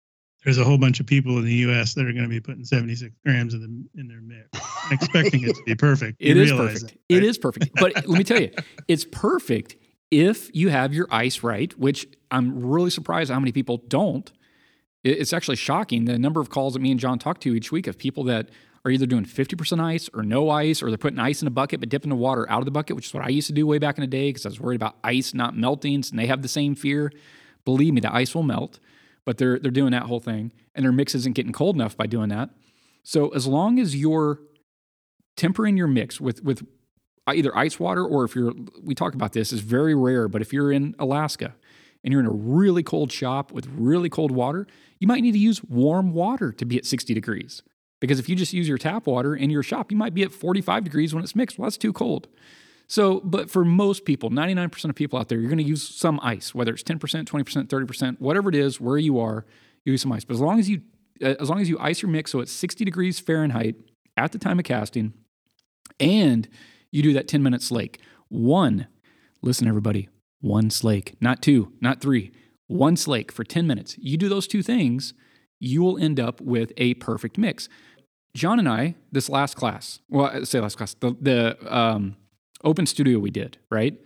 [0.44, 1.94] There's a whole bunch of people in the U.S.
[1.94, 4.48] that are going to be putting 76 grams of them in their mix,
[4.92, 6.20] expecting it to be perfect.
[6.20, 6.80] You it is perfect.
[6.82, 7.00] That, right?
[7.08, 7.70] It is perfect.
[7.74, 8.52] But let me tell you,
[8.86, 9.74] it's perfect
[10.12, 14.30] if you have your ice right, which I'm really surprised how many people don't.
[15.02, 17.88] It's actually shocking the number of calls that me and Jon talk to each week
[17.88, 18.50] of people that
[18.86, 21.80] are either doing 50% ice or no ice, or they're putting ice in a bucket
[21.80, 23.66] but dipping the water out of the bucket, which is what I used to do
[23.66, 26.04] way back in the day because I was worried about ice not melting.
[26.08, 27.10] And they have the same fear.
[27.64, 28.78] Believe me, the ice will melt,
[29.24, 32.06] but they're they're doing that whole thing, and their mix isn't getting cold enough by
[32.06, 32.50] doing that.
[33.02, 34.38] So as long as you're
[35.36, 36.64] tempering your mix with with
[37.26, 38.52] either ice water or if you're
[38.84, 41.56] we talk about this is very rare, but if you're in Alaska
[42.04, 44.64] and you're in a really cold shop with really cold water,
[45.00, 47.64] you might need to use warm water to be at 60 degrees.
[48.00, 50.32] Because if you just use your tap water in your shop, you might be at
[50.32, 51.58] 45 degrees when it's mixed.
[51.58, 52.28] Well, that's too cold.
[52.88, 56.20] So, but for most people, 99% of people out there, you're going to use some
[56.22, 59.44] ice, whether it's 10%, 20%, 30%, whatever it is, where you are,
[59.84, 60.24] you use some ice.
[60.24, 60.82] But as long as you
[61.22, 63.76] uh, as long as you ice your mix so it's 60 degrees Fahrenheit
[64.18, 65.14] at the time of casting,
[65.98, 66.48] and
[66.90, 68.00] you do that 10 minute slake.
[68.28, 68.86] One,
[69.42, 70.08] listen, everybody,
[70.40, 72.32] one slake, not two, not three,
[72.66, 73.96] one slake for 10 minutes.
[73.98, 75.14] You do those two things,
[75.60, 77.68] you will end up with a perfect mix.
[78.34, 82.16] Jon and I, this last class, well, I say last class, the, the um,
[82.64, 83.98] open studio we did, right?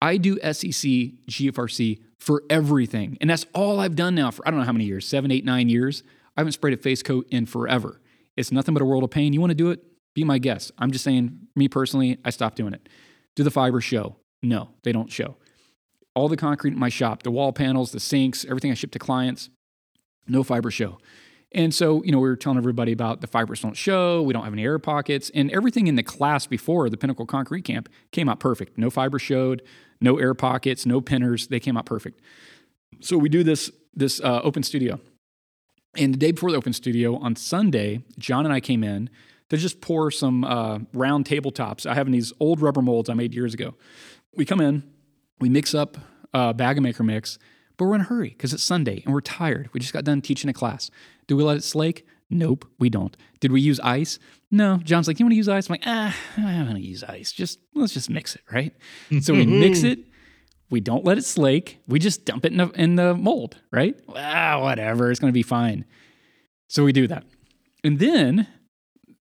[0.00, 3.18] I do SCC, GFRC for everything.
[3.20, 5.44] And that's all I've done now for I don't know how many years, seven, eight,
[5.44, 6.02] nine years.
[6.36, 8.00] I haven't sprayed a face coat in forever.
[8.36, 9.32] It's nothing but a world of pain.
[9.32, 9.82] You want to do it?
[10.14, 10.72] Be my guest.
[10.78, 12.88] I'm just saying, me personally, I stopped doing it.
[13.36, 14.16] Do the fiber show?
[14.42, 15.36] No, they don't show.
[16.14, 18.98] All the concrete in my shop, the wall panels, the sinks, everything I ship to
[18.98, 19.50] clients,
[20.30, 20.98] no fiber show.
[21.52, 24.44] And so, you know, we were telling everybody about the fibers don't show, we don't
[24.44, 28.28] have any air pockets, and everything in the class before the Pinnacle Concrete Camp came
[28.28, 28.78] out perfect.
[28.78, 29.62] No fiber showed,
[30.00, 32.20] no air pockets, no pinners, they came out perfect.
[33.00, 35.00] So we do this this uh, open studio.
[35.96, 39.10] And the day before the open studio on Sunday, Jon and I came in
[39.48, 41.84] to just pour some uh, round tabletops.
[41.84, 43.74] I have in these old rubber molds I made years ago.
[44.36, 44.84] We come in,
[45.40, 45.96] we mix up
[46.32, 47.40] a bag of maker mix,
[47.80, 49.70] but we're in a hurry because it's Sunday and we're tired.
[49.72, 50.90] We just got done teaching a class.
[51.26, 52.06] Do we let it slake?
[52.28, 53.16] Nope, we don't.
[53.40, 54.18] Did we use ice?
[54.50, 54.76] No.
[54.84, 55.66] Jon's like, you want to use ice?
[55.66, 57.32] I'm like, ah, I don't want to use ice.
[57.32, 58.74] Just let's just mix it, right?
[59.22, 60.00] so we mix it.
[60.68, 61.78] We don't let it slake.
[61.88, 63.98] We just dump it in the, in the mold, right?
[64.14, 65.10] Ah, whatever.
[65.10, 65.86] It's going to be fine.
[66.68, 67.24] So we do that.
[67.82, 68.46] And then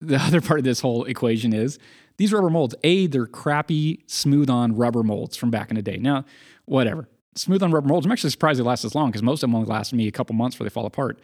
[0.02, 1.80] the other part of this whole equation is
[2.18, 5.96] these rubber molds, A, they're crappy, smooth on rubber molds from back in the day.
[5.96, 6.26] Now,
[6.66, 8.06] whatever smooth on rubber molds.
[8.06, 10.12] I'm actually surprised they last as long because most of them only last me a
[10.12, 11.20] couple months before they fall apart.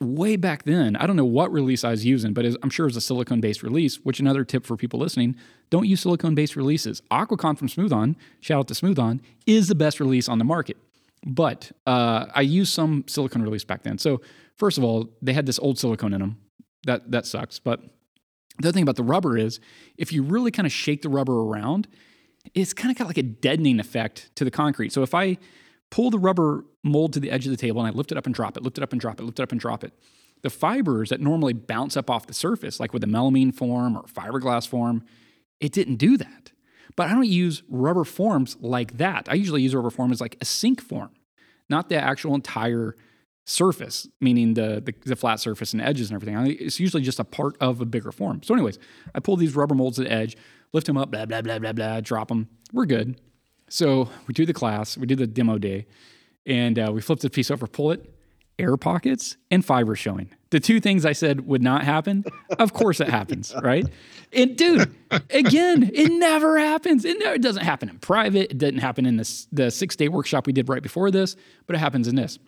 [0.00, 2.88] Way back then, I don't know what release I was using, but I'm sure it
[2.88, 5.36] was a silicone based release, which another tip for people listening
[5.68, 7.02] don't use silicone based releases.
[7.10, 10.44] Aquacon from Smooth On, shout out to Smooth On, is the best release on the
[10.44, 10.78] market.
[11.26, 13.98] But uh, I used some silicone release back then.
[13.98, 14.22] So,
[14.56, 16.38] first of all, they had this old silicone in them.
[16.86, 17.58] That, that sucks.
[17.58, 17.82] But
[18.58, 19.60] the other thing about the rubber is
[19.98, 21.88] if you really kind of shake the rubber around,
[22.54, 24.92] it's kind of got like a deadening effect to the concrete.
[24.92, 25.38] So if I
[25.90, 28.26] pull the rubber mold to the edge of the table and I lift it up
[28.26, 29.92] and drop it, lift it up and drop it, lift it up and drop it,
[30.42, 34.04] the fibers that normally bounce up off the surface, like with a melamine form or
[34.04, 35.04] fiberglass form,
[35.60, 36.52] it didn't do that.
[36.96, 39.28] But I don't use rubber forms like that.
[39.28, 41.10] I usually use rubber form as like a sink form,
[41.68, 42.96] not the actual entire
[43.44, 46.56] surface, meaning the, the, the flat surface and edges and everything.
[46.58, 48.42] It's usually just a part of a bigger form.
[48.42, 48.78] So, anyways,
[49.14, 50.36] I pull these rubber molds to the edge,
[50.72, 52.48] lift them up, blah, blah, blah, blah, blah, drop them.
[52.72, 53.20] We're good.
[53.68, 55.86] So we do the class, we do the demo day,
[56.46, 58.12] and uh, we flip the piece over, pull it,
[58.58, 60.30] air pockets and fiber showing.
[60.50, 62.24] The two things I said would not happen.
[62.58, 63.86] Of course it happens, right?
[64.32, 64.94] And dude,
[65.30, 67.04] again, it never happens.
[67.04, 68.50] It never it doesn't happen in private.
[68.50, 71.76] It didn't happen in this the six day workshop we did right before this, but
[71.76, 72.38] it happens in this.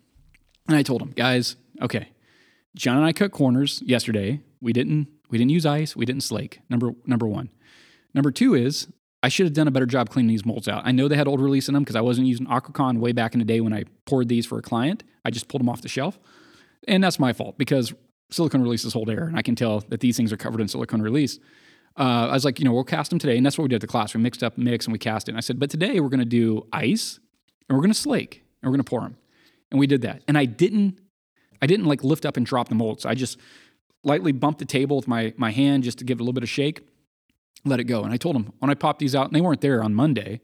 [0.69, 2.09] And I told him, guys, okay,
[2.75, 4.41] Jon and I cut corners yesterday.
[4.61, 5.97] We didn't we didn't use ice.
[5.97, 6.61] We didn't slake.
[6.69, 7.51] Number number one.
[8.15, 8.89] Number two is
[9.23, 10.83] I should have done a better job cleaning these molds out.
[10.85, 13.35] I know they had old release in them because I wasn't using Aquacon way back
[13.35, 15.05] in the day when I poured these for a client.
[15.25, 16.19] I just pulled them off the shelf.
[16.89, 17.95] And that's my fault because
[18.31, 19.25] silicone releases hold air.
[19.25, 21.39] And I can tell that these things are covered in silicone release.
[21.97, 23.37] Uh, I was like, you know, we'll cast them today.
[23.37, 24.13] And that's what we did at the class.
[24.15, 25.33] We mixed up mix and we cast it.
[25.33, 27.21] And I said, but today we're going to do ice
[27.69, 29.17] and we're going to slake and we're going to pour them.
[29.71, 30.23] And we did that.
[30.27, 30.99] And I didn't,
[31.61, 33.07] I didn't like lift up and drop the molds.
[33.07, 33.39] I just
[34.03, 36.43] lightly bumped the table with my, my hand just to give it a little bit
[36.43, 36.81] of shake
[37.65, 38.03] let it go.
[38.03, 40.41] And I told them when I popped these out, and they weren't there on Monday,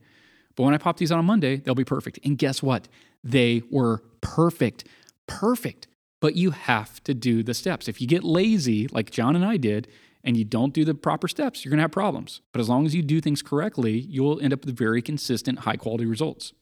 [0.57, 2.19] but when I pop these out on Monday, they'll be perfect.
[2.25, 2.89] And guess what?
[3.23, 4.85] They were perfect.
[5.27, 5.87] Perfect.
[6.21, 7.87] But you have to do the steps.
[7.87, 9.89] If you get lazy, like Jon and I did,
[10.25, 12.41] and you don't do the proper steps, you're going to have problems.
[12.53, 15.77] But as long as you do things correctly, you'll end up with very consistent, high
[15.77, 16.53] quality results.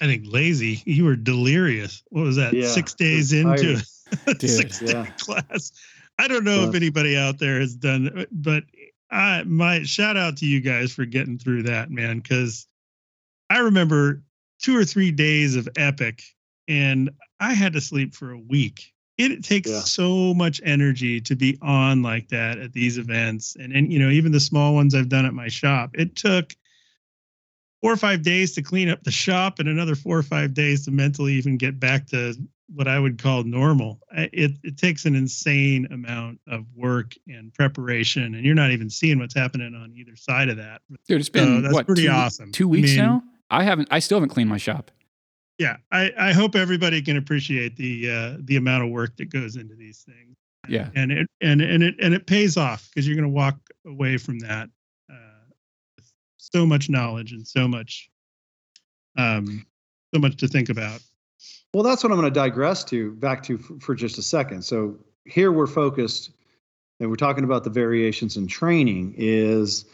[0.00, 0.82] I think lazy.
[0.84, 2.02] You were delirious.
[2.10, 2.52] What was that?
[2.52, 2.68] Yeah.
[2.68, 3.82] Six days into
[4.26, 5.72] a six day class.
[6.18, 8.64] I don't know if anybody out there has done, but
[9.10, 12.66] I my shout out to you guys for getting through that, man, because
[13.50, 14.22] I remember
[14.60, 16.22] two or three days of epic
[16.66, 18.92] and I had to sleep for a week.
[19.16, 19.80] It, takes yeah.
[19.80, 23.56] so much energy to be on like that at these events.
[23.56, 26.54] And and you know, even the small ones I've done at my shop, it took
[27.80, 30.84] four or five days to clean up the shop and another four or five days
[30.84, 32.34] to mentally even get back to
[32.74, 34.00] what I would call normal.
[34.12, 39.18] It it takes an insane amount of work and preparation, and you're not even seeing
[39.18, 40.82] what's happening on either side of that.
[41.06, 42.52] Dude, it's been that's what, pretty two, awesome.
[42.52, 43.22] Two weeks I mean, now.
[43.50, 43.88] I haven't.
[43.90, 44.90] I still haven't cleaned my shop.
[45.58, 49.56] Yeah, I I hope everybody can appreciate the uh, the amount of work that goes
[49.56, 50.36] into these things.
[50.68, 53.56] Yeah, and it and and it and it pays off because you're going to walk
[53.86, 54.68] away from that
[55.10, 56.02] uh,
[56.36, 58.10] so much knowledge and so much
[59.16, 59.66] um
[60.14, 61.00] so much to think about
[61.74, 64.62] well, that's what I'm going to digress to back to for, for just a second.
[64.62, 66.30] So here we're focused,
[67.00, 69.14] and we're talking about the variations in training.
[69.16, 69.84] Is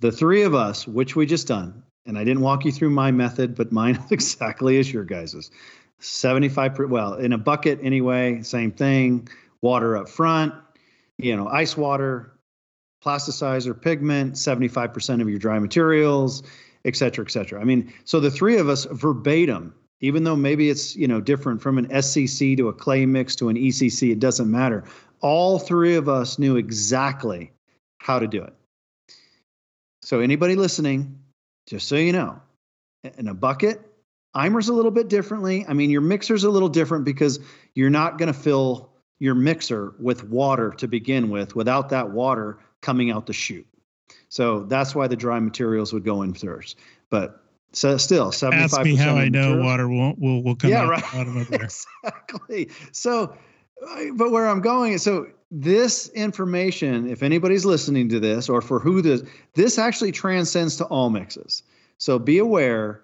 [0.00, 3.10] the three of us, which we just done, and I didn't walk you through my
[3.10, 5.50] method, but mine is exactly as your guys's.
[6.00, 9.28] 75 per, well in a bucket anyway same thing
[9.62, 10.54] water up front
[11.16, 12.38] you know ice water
[13.04, 16.42] plasticizer pigment 75% of your dry materials
[16.84, 20.70] et cetera et cetera i mean so the three of us verbatim even though maybe
[20.70, 24.20] it's you know different from an SCC to a clay mix to an ECC, it
[24.20, 24.84] doesn't matter.
[25.20, 27.52] All three of us knew exactly
[27.98, 28.54] how to do it.
[30.02, 31.18] So anybody listening,
[31.66, 32.40] just so you know,
[33.18, 33.80] in a bucket,
[34.34, 35.66] Imer's a little bit differently.
[35.68, 37.40] I mean, your mixer's a little different because
[37.74, 42.58] you're not going to fill your mixer with water to begin with without that water
[42.80, 43.66] coming out the chute.
[44.28, 46.76] So that's why the dry materials would go in first.
[47.10, 47.42] But
[47.72, 48.80] so still, seventy five.
[48.80, 51.26] Ask me how I know water won't will will come yeah, out right.
[51.26, 51.62] of there.
[52.04, 52.70] exactly.
[52.92, 53.36] So,
[54.14, 58.78] but where I'm going is so this information, if anybody's listening to this, or for
[58.78, 59.22] who this,
[59.54, 61.62] this actually transcends to all mixes.
[61.98, 63.02] So be aware.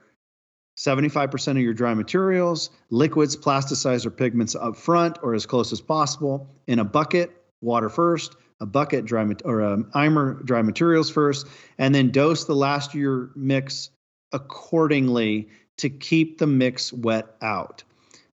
[0.77, 6.49] 75% of your dry materials, liquids, plasticizer pigments up front or as close as possible.
[6.67, 11.47] In a bucket, water first, a bucket dry or a um, Imer dry materials first,
[11.79, 13.91] and then dose the last of your mix
[14.35, 17.82] accordingly to keep the mix wet out.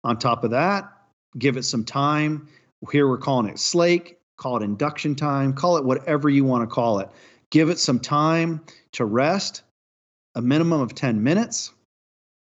[0.04, 0.90] On top of that,
[1.38, 2.48] give it some time.
[2.92, 6.74] Here we're calling it slake, call it induction time, call it whatever you want to
[6.74, 7.10] call it.
[7.50, 9.64] Give it some time to rest,
[10.36, 11.74] a minimum of 10 minutes.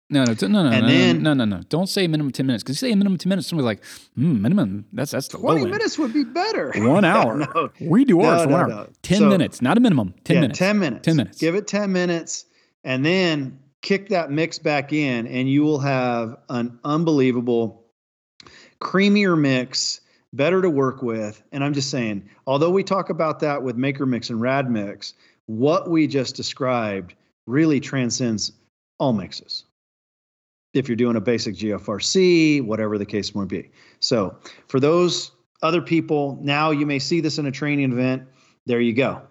[0.09, 1.63] No, no, no, no, and no, then, no, no, no.
[1.69, 3.85] Don't say minimum ten minutes because you say minimum ten minutes, somebody's like,
[4.15, 4.85] hmm, minimum.
[4.93, 6.71] That's that's the twenty minutes would be better.
[6.77, 7.39] One hour.
[7.39, 8.89] no, we do ours no, no, one hour.
[9.03, 10.15] Ten so, minutes, not a minimum.
[10.23, 10.59] Ten yeah, minutes.
[10.61, 11.05] Ten minutes.
[11.05, 11.39] Ten minutes.
[11.39, 12.45] Give it ten minutes,
[12.87, 17.85] and then kick that mix back in, and you will have an unbelievable,
[18.81, 20.01] creamier mix,
[20.33, 21.43] better to work with.
[21.51, 25.15] And I'm just saying, although we talk about that with Maker Mix and Rad Mix,
[25.47, 27.15] what we just described
[27.47, 28.53] really transcends
[28.99, 29.65] all mixes.
[30.73, 33.71] If you're doing a basic GFRC, whatever the case might be.
[33.99, 34.37] So
[34.69, 35.33] for those
[35.63, 38.29] other people, now you may see this in a training event.
[38.67, 39.23] There you go.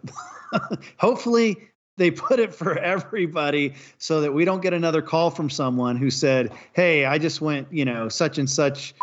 [0.97, 1.57] Hopefully,
[1.97, 6.09] they put it for everybody so that we don't get another call from someone who
[6.09, 8.93] said, "Hey, I just went, you know, such and such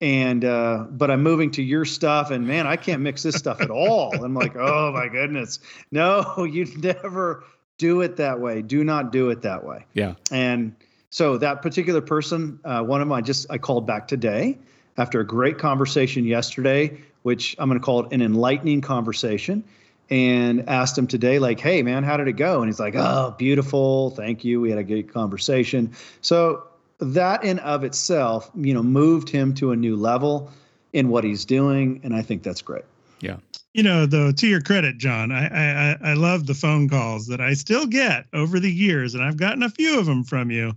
[0.00, 3.60] and uh, but I'm moving to your stuff, and man, I can't mix this stuff
[3.60, 4.12] at all.
[4.22, 5.58] I'm like, oh my goodness,
[5.90, 7.44] no, you never
[7.78, 8.62] do it that way.
[8.62, 9.86] Do not do it that way.
[9.94, 10.14] Yeah.
[10.30, 10.74] And
[11.10, 14.58] So that particular person, uh, one of them, I just I called back today
[14.98, 19.64] after a great conversation yesterday, which I'm going to call it an enlightening conversation,
[20.10, 23.34] and asked him today, like, "Hey, man, how did it go?" And he's like, "Oh,
[23.38, 24.60] beautiful, thank you.
[24.60, 26.62] We had a good conversation." So
[26.98, 30.50] that in of itself, you know, moved him to a new level
[30.92, 32.84] in what he's doing, and I think that's great.
[33.20, 33.36] Yeah.
[33.74, 37.40] You know, though, to your credit, Jon, I, I I love the phone calls that
[37.40, 40.72] I still get over the years, and I've gotten a few of them from you.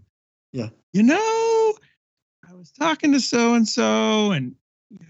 [0.51, 0.69] Yeah.
[0.91, 1.73] You know,
[2.49, 4.55] I was talking to so and so, and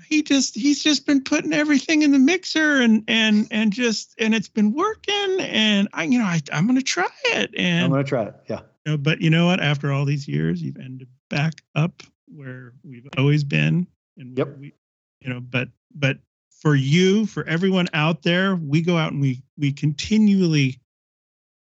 [0.07, 4.35] he just he's just been putting everything in the mixer, and and and just and
[4.35, 8.03] it's been working, and I you know I I'm gonna try it, and I'm gonna
[8.03, 8.35] try it.
[8.47, 8.61] Yeah.
[8.85, 9.59] You know, but you know what?
[9.59, 14.57] After all these years, you've ended back up where we've always been, and yep.
[14.57, 14.73] we,
[15.21, 16.17] you know, but but
[16.61, 20.79] for you, for everyone out there, we go out and we we continually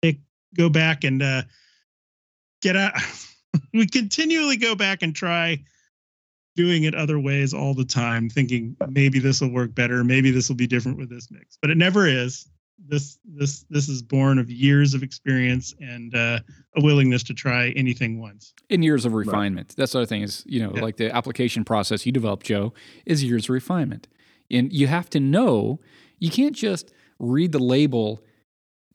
[0.01, 0.19] take,
[0.55, 1.43] go back and uh,
[2.61, 2.93] get out.
[3.73, 5.63] we continually go back and try
[6.55, 10.49] doing it other ways all the time, thinking maybe this will work better, maybe this
[10.49, 12.47] will be different with this mix, but it never is.
[12.85, 16.39] This this this is born of years of experience and uh,
[16.75, 18.53] a willingness to try anything once.
[18.67, 19.69] In years of refinement.
[19.69, 19.75] Right.
[19.77, 20.81] That's the other thing is you know yeah.
[20.81, 22.73] like the application process you develop, Joe,
[23.05, 24.07] is years of refinement,
[24.51, 25.79] and you have to know
[26.19, 28.21] you can't just read the label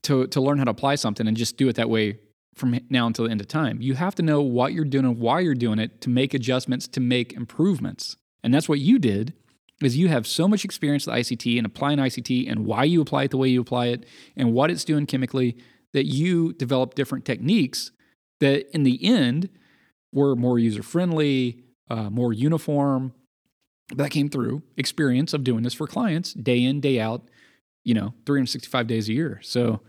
[0.03, 2.19] to to learn how to apply something and just do it that way
[2.55, 3.81] from now until the end of time.
[3.81, 6.89] You have to know what you're doing and why you're doing it to make adjustments,
[6.89, 8.17] to make improvements.
[8.43, 9.35] And that's what you did
[9.83, 13.25] is you have so much experience with ICT and applying ICT and why you apply
[13.25, 15.57] it the way you apply it and what it's doing chemically
[15.93, 17.93] that you develop different techniques
[18.41, 19.49] that in the end
[20.13, 23.13] were more user friendly, uh, more uniform.
[23.95, 27.29] That came through experience of doing this for clients day in, day out,
[27.85, 29.41] you know, 365 days a year.
[29.43, 29.81] So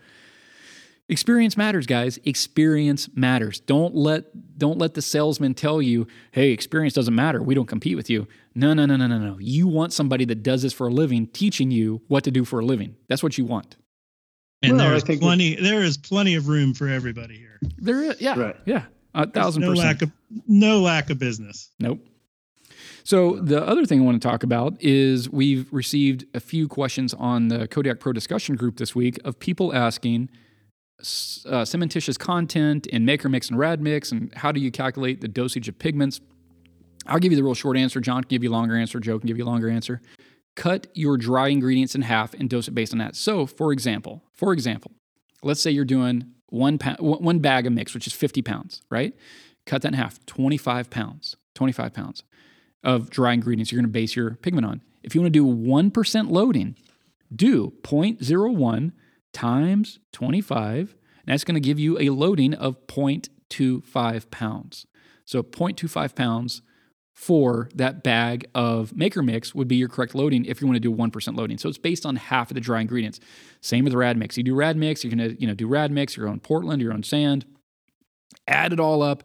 [1.09, 2.19] Experience matters, guys.
[2.23, 3.59] Experience matters.
[3.61, 4.25] Don't let
[4.59, 7.41] don't let the salesman tell you, "Hey, experience doesn't matter.
[7.41, 9.37] We don't compete with you." No, no, no, no, no, no.
[9.39, 12.59] You want somebody that does this for a living, teaching you what to do for
[12.59, 12.95] a living.
[13.07, 13.75] That's what you want.
[14.61, 15.55] And well, there's plenty.
[15.55, 17.59] There is plenty of room for everybody here.
[17.79, 18.55] There is, yeah, right.
[18.65, 18.83] yeah,
[19.15, 19.87] a thousand no percent.
[19.87, 20.11] Lack of,
[20.47, 21.71] no lack of business.
[21.79, 22.05] Nope.
[23.03, 27.15] So the other thing I want to talk about is we've received a few questions
[27.15, 30.29] on the Kodiak Pro discussion group this week of people asking
[30.99, 35.27] uh, cementitious content in Maker Mix and Rad Mix, and how do you calculate the
[35.27, 36.19] dosage of pigments?
[37.07, 37.99] I'll give you the real short answer.
[37.99, 38.99] Jon can give you a longer answer.
[38.99, 40.01] Joe can give you a longer answer.
[40.55, 43.15] Cut your dry ingredients in half and dose it based on that.
[43.15, 44.91] So, for example, for example,
[45.41, 49.15] let's say you're doing one pound, one bag of mix, which is 50 pounds, right?
[49.65, 52.23] Cut that in half, 25 pounds, 25 pounds
[52.83, 54.81] of dry ingredients you're going to base your pigment on.
[55.03, 56.75] If you want to do 1% loading,
[57.33, 58.91] do 0.01
[59.33, 64.85] times 25, and that's going to give you a loading of 0.25 pounds.
[65.25, 66.61] So 0.25 pounds
[67.13, 70.79] for that bag of maker mix would be your correct loading if you want to
[70.79, 71.57] do 1% loading.
[71.57, 73.19] So it's based on half of the dry ingredients.
[73.59, 74.37] Same with rad mix.
[74.37, 76.81] You do rad mix, you're going to you know do rad mix, your own Portland,
[76.81, 77.45] your own sand,
[78.47, 79.23] add it all up,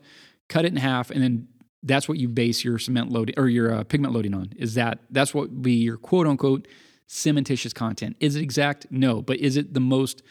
[0.49, 1.47] cut it in half, and then
[1.85, 4.53] that's what you base your cement loading or your uh, pigment loading on.
[4.57, 6.67] Is that that's what would be your quote unquote
[7.09, 8.17] cementitious content.
[8.21, 8.87] Is it exact?
[8.91, 9.23] No.
[9.23, 10.23] But is it the most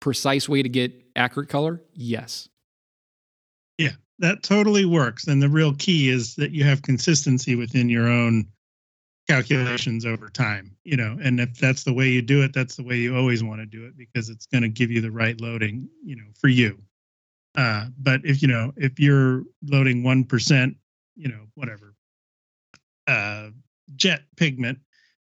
[0.00, 1.80] precise way to get accurate color?
[1.94, 2.48] Yes.
[3.78, 5.26] Yeah, that totally works.
[5.26, 8.46] And the real key is that you have consistency within your own
[9.28, 12.82] calculations over time, you know, and if that's the way you do it, that's the
[12.82, 15.38] way you always want to do it because it's going to give you the right
[15.40, 16.78] loading, you know, for you.
[17.54, 20.74] Uh, but if, you know, if you're loading 1%,
[21.16, 21.94] you know, whatever,
[23.06, 23.48] uh,
[23.96, 24.78] jet pigment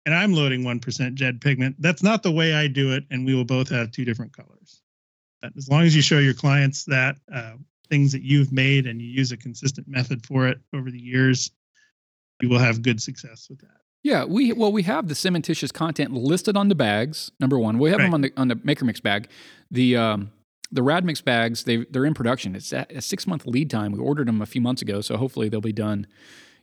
[0.05, 1.75] and I'm loading 1% Jed pigment.
[1.79, 4.81] That's not the way I do it, and we will both have two different colors.
[5.41, 7.53] But as long as you show your clients that uh,
[7.89, 11.51] things that you've made and you use a consistent method for it over the years,
[12.41, 13.81] you will have good success with that.
[14.03, 17.31] Yeah, we well we have the cementitious content listed on the bags.
[17.39, 18.05] Number one, we have right.
[18.05, 19.29] them on the on the Maker Mix bag.
[19.69, 20.31] The um,
[20.71, 22.55] the Rad Mix bags they they're in production.
[22.55, 23.91] It's a six month lead time.
[23.91, 26.07] We ordered them a few months ago, so hopefully they'll be done,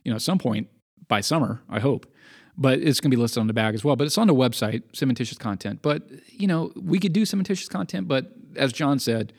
[0.03, 0.67] you know, at some point
[1.07, 1.61] by summer.
[1.69, 2.11] I hope
[2.59, 3.95] but it's going to be listed on the bag as well.
[3.95, 5.81] But it's on the website, cementitious content.
[5.81, 9.33] But you know, we could do cementitious content, but as Jon said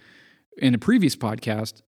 [0.57, 1.83] in a previous podcast,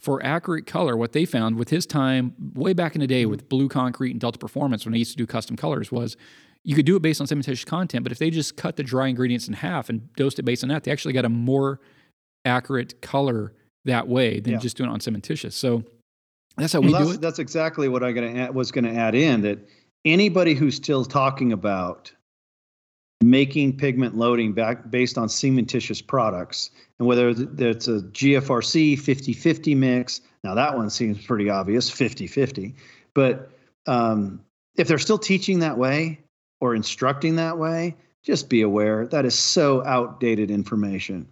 [0.00, 3.48] for accurate color, what they found with his time way back in the day with
[3.48, 6.16] Blue Concrete and Delta Performance when they used to do custom colors was
[6.62, 9.08] you could do it based on cementitious content, but if they just cut the dry
[9.08, 11.80] ingredients in half and dosed it based on that, they actually got a more
[12.44, 13.52] accurate color
[13.84, 14.58] that way than yeah.
[14.58, 15.54] just doing it on cementitious.
[15.54, 15.82] So
[16.56, 17.20] that's how well, we that's, do it.
[17.20, 19.58] That's exactly what I gonna add, was going to add in that
[20.06, 22.12] anybody who's still talking about
[23.22, 30.20] making pigment loading back based on cementitious products and whether it's a GFRC 50-50 mix.
[30.44, 32.74] Now that one seems pretty obvious, 50-50.
[33.14, 33.50] But
[33.86, 34.40] um,
[34.76, 36.20] if they're still teaching that way
[36.60, 41.26] or instructing that way, just be aware that is so outdated information.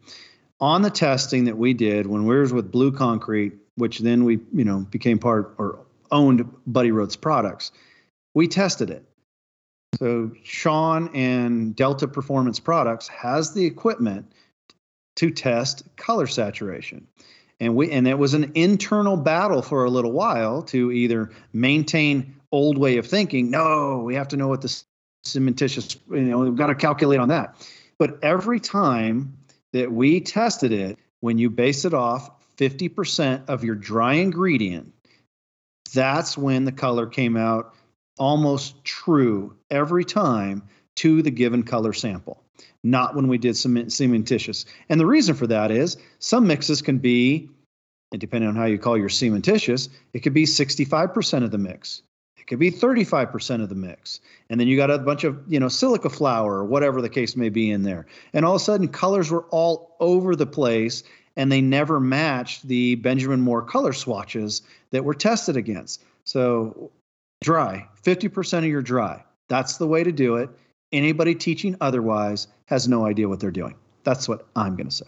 [0.61, 4.39] On the testing that we did when we were with Blue Concrete, which then we
[4.53, 5.81] you know became part or
[6.12, 7.72] owned Buddy Rhodes products,
[8.35, 9.05] we tested it.
[9.99, 14.32] So Sean and Delta Performance Products has the equipment
[15.16, 17.07] to test color saturation.
[17.61, 22.35] And we and it was an internal battle for a little while to either maintain
[22.51, 24.82] old way of thinking, no, we have to know what the
[25.24, 27.55] cementitious, you know, we've got to calculate on that.
[27.99, 29.37] But every time
[29.72, 34.93] that we tested it, when you base it off 50% of your dry ingredient,
[35.93, 37.74] that's when the color came out
[38.18, 40.62] almost true every time
[40.96, 42.42] to the given color sample,
[42.82, 44.64] not when we did cementitious.
[44.88, 47.48] And the reason for that is some mixes can be,
[48.12, 52.02] and depending on how you call your cementitious, it could be 65% of the mix.
[52.36, 54.20] It could be 35% of the mix.
[54.50, 57.36] And then you got a bunch of, you know, silica flour or whatever the case
[57.36, 58.06] may be in there.
[58.34, 61.04] And all of a sudden colors were all over the place
[61.36, 66.04] and they never matched the Benjamin Moore color swatches that were tested against.
[66.24, 66.92] So
[67.45, 69.22] dry, 50% of your dry.
[69.49, 70.49] That's the way to do it.
[70.92, 73.74] Anybody teaching otherwise has no idea what they're doing.
[74.03, 75.07] That's what I'm going to say.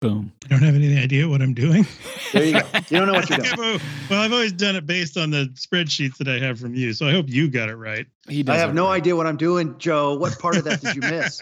[0.00, 0.32] Boom.
[0.44, 1.84] I don't have any idea what I'm doing.
[2.32, 2.60] There you go.
[2.88, 3.80] You don't know what you're doing.
[4.10, 6.92] well, I've always done it based on the spreadsheets that I have from you.
[6.92, 8.06] So I hope you got it right.
[8.28, 8.96] He does I have no right.
[8.96, 10.14] idea what I'm doing, Joe.
[10.14, 11.40] What part of that did you miss?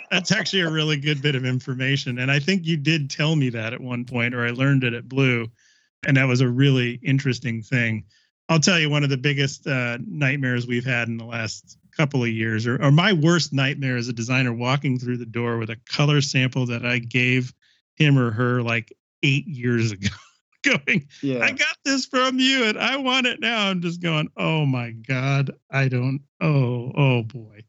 [0.10, 2.18] That's actually a really good bit of information.
[2.18, 4.94] And I think you did tell me that at one point, or I learned it
[4.94, 5.48] at Blue.
[6.06, 8.04] And that was a really interesting thing.
[8.50, 12.24] I'll tell you one of the biggest uh, nightmares we've had in the last couple
[12.24, 15.70] of years, or, or my worst nightmare as a designer walking through the door with
[15.70, 17.54] a color sample that I gave
[17.94, 18.92] him or her like
[19.22, 20.08] eight years ago.
[20.62, 21.44] going, yeah.
[21.44, 23.68] I got this from you and I want it now.
[23.68, 27.60] I'm just going, oh my God, I don't, oh, oh boy.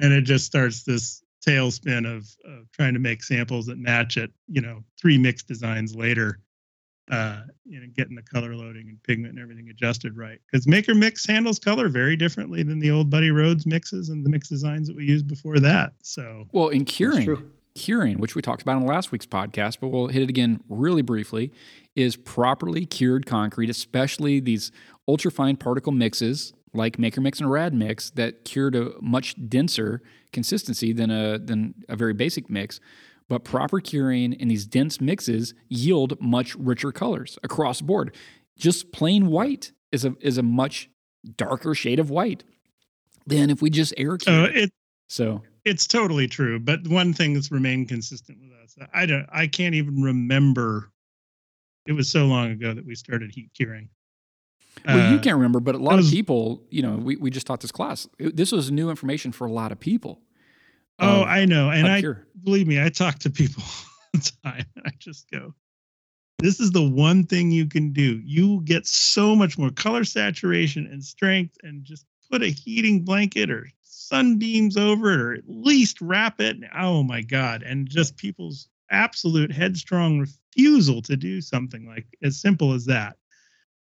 [0.00, 4.32] And it just starts this tailspin of, of trying to make samples that match it,
[4.48, 6.40] you know, three mixed designs later
[7.10, 10.40] uh, you know, getting the color loading and pigment and everything adjusted right.
[10.50, 14.30] Because Maker Mix handles color very differently than the old Buddy Rhodes mixes and the
[14.30, 15.92] mix designs that we used before that.
[16.02, 20.08] So, well, in curing, curing, which we talked about in last week's podcast, but we'll
[20.08, 21.52] hit it again really briefly,
[21.96, 24.70] is properly cured concrete, especially these
[25.08, 30.02] ultrafine particle mixes like Maker Mix and Rad Mix that cured a much denser
[30.32, 32.80] consistency than a than a very basic mix
[33.28, 38.14] but proper curing in these dense mixes yield much richer colors across board.
[38.56, 40.90] Just plain white is a is a much
[41.36, 42.44] darker shade of white
[43.26, 44.34] than if we just air cure.
[44.34, 44.70] Uh, it,
[45.08, 46.58] so it's totally true.
[46.58, 50.90] But one thing that's remained consistent with us, I don't, I can't even remember.
[51.86, 53.88] It was so long ago that we started heat curing.
[54.86, 57.30] Well, uh, you can't remember, but a lot was, of people, you know, we, we
[57.30, 58.06] just taught this class.
[58.18, 60.20] This was new information for a lot of people.
[61.00, 61.70] Oh, I know.
[61.70, 62.02] And I
[62.42, 63.62] believe me, I talk to people
[64.14, 64.64] all the time.
[64.84, 65.54] I just go,
[66.38, 68.20] this is the one thing you can do.
[68.24, 73.50] You get so much more color saturation and strength, and just put a heating blanket
[73.50, 76.56] or sunbeams over it, or at least wrap it.
[76.78, 77.62] Oh my God.
[77.62, 83.16] And just people's absolute headstrong refusal to do something like as simple as that.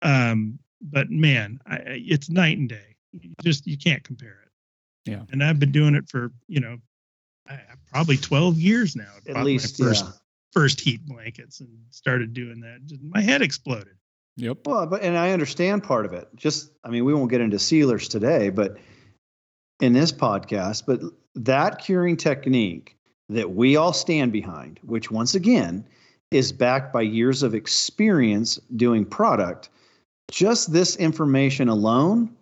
[0.03, 2.97] Um, but man, I, it's night and day.
[3.13, 5.11] You just you can't compare it.
[5.11, 5.23] Yeah.
[5.33, 6.79] And I've been doing it for, you know,
[7.93, 9.13] probably 12 years now.
[9.29, 10.13] At least, first, yeah.
[10.53, 12.81] first heat blankets and started doing that.
[13.03, 13.95] My head exploded.
[14.37, 14.59] Yep.
[14.67, 16.29] Well, but and I understand part of it.
[16.35, 18.79] Just, I mean, we won't get into sealers today, but
[19.81, 21.01] in this podcast, but
[21.35, 22.97] that curing technique
[23.29, 25.85] that we all stand behind, which once again
[26.31, 29.69] is backed by years of experience doing product,
[30.31, 32.35] just this information alone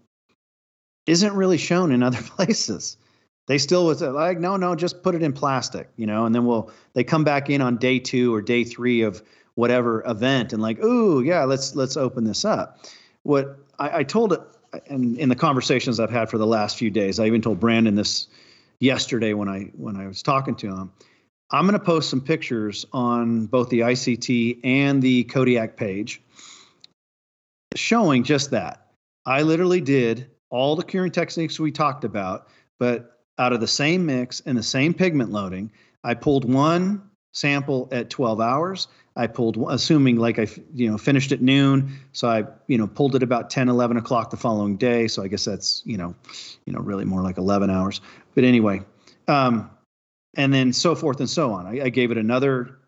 [1.07, 2.97] isn't really shown in other places
[3.49, 6.35] they still was uh, like, no, no, just put it in plastic, you know, and
[6.35, 9.23] then we'll they come back in on day two or day three of
[9.55, 12.79] whatever event and like, ooh, yeah, let's let's open this up.
[13.25, 14.41] What I, I told it
[14.89, 17.95] and in the conversations I've had for the last few days, I even told Brandon
[17.95, 18.29] this
[18.81, 20.93] yesterday when I when I was talking to him.
[21.51, 26.21] I'm going to post some pictures on both the ICT and the Kodiak page
[27.75, 28.89] showing just that.
[29.25, 34.07] I literally did all the curing techniques we talked about, but out of the same
[34.07, 35.71] mix and the same pigment loading.
[36.05, 38.89] I pulled one sample at 12 hours.
[39.17, 41.99] I pulled, assuming like I, you know, finished at noon.
[42.13, 45.09] So I, you know, pulled it about 10, 11 o'clock the following day.
[45.09, 46.15] So I guess that's, you know,
[46.67, 48.01] you know, really more like 11 hours.
[48.35, 48.83] But anyway,
[49.27, 49.71] um,
[50.37, 51.67] and then so forth and so on.
[51.67, 52.79] I, I gave it another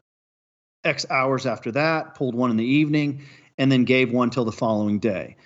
[0.85, 3.23] X hours after that, pulled one in the evening,
[3.59, 5.37] and then gave one till the following day.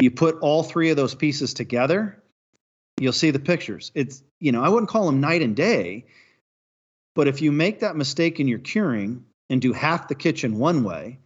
[0.00, 2.22] You put all three of those pieces together,
[2.98, 3.92] you'll see the pictures.
[3.94, 6.06] It's, you know, I wouldn't call them night and day,
[7.14, 10.84] but if you make that mistake in your curing, and do half the kitchen one
[10.84, 11.18] way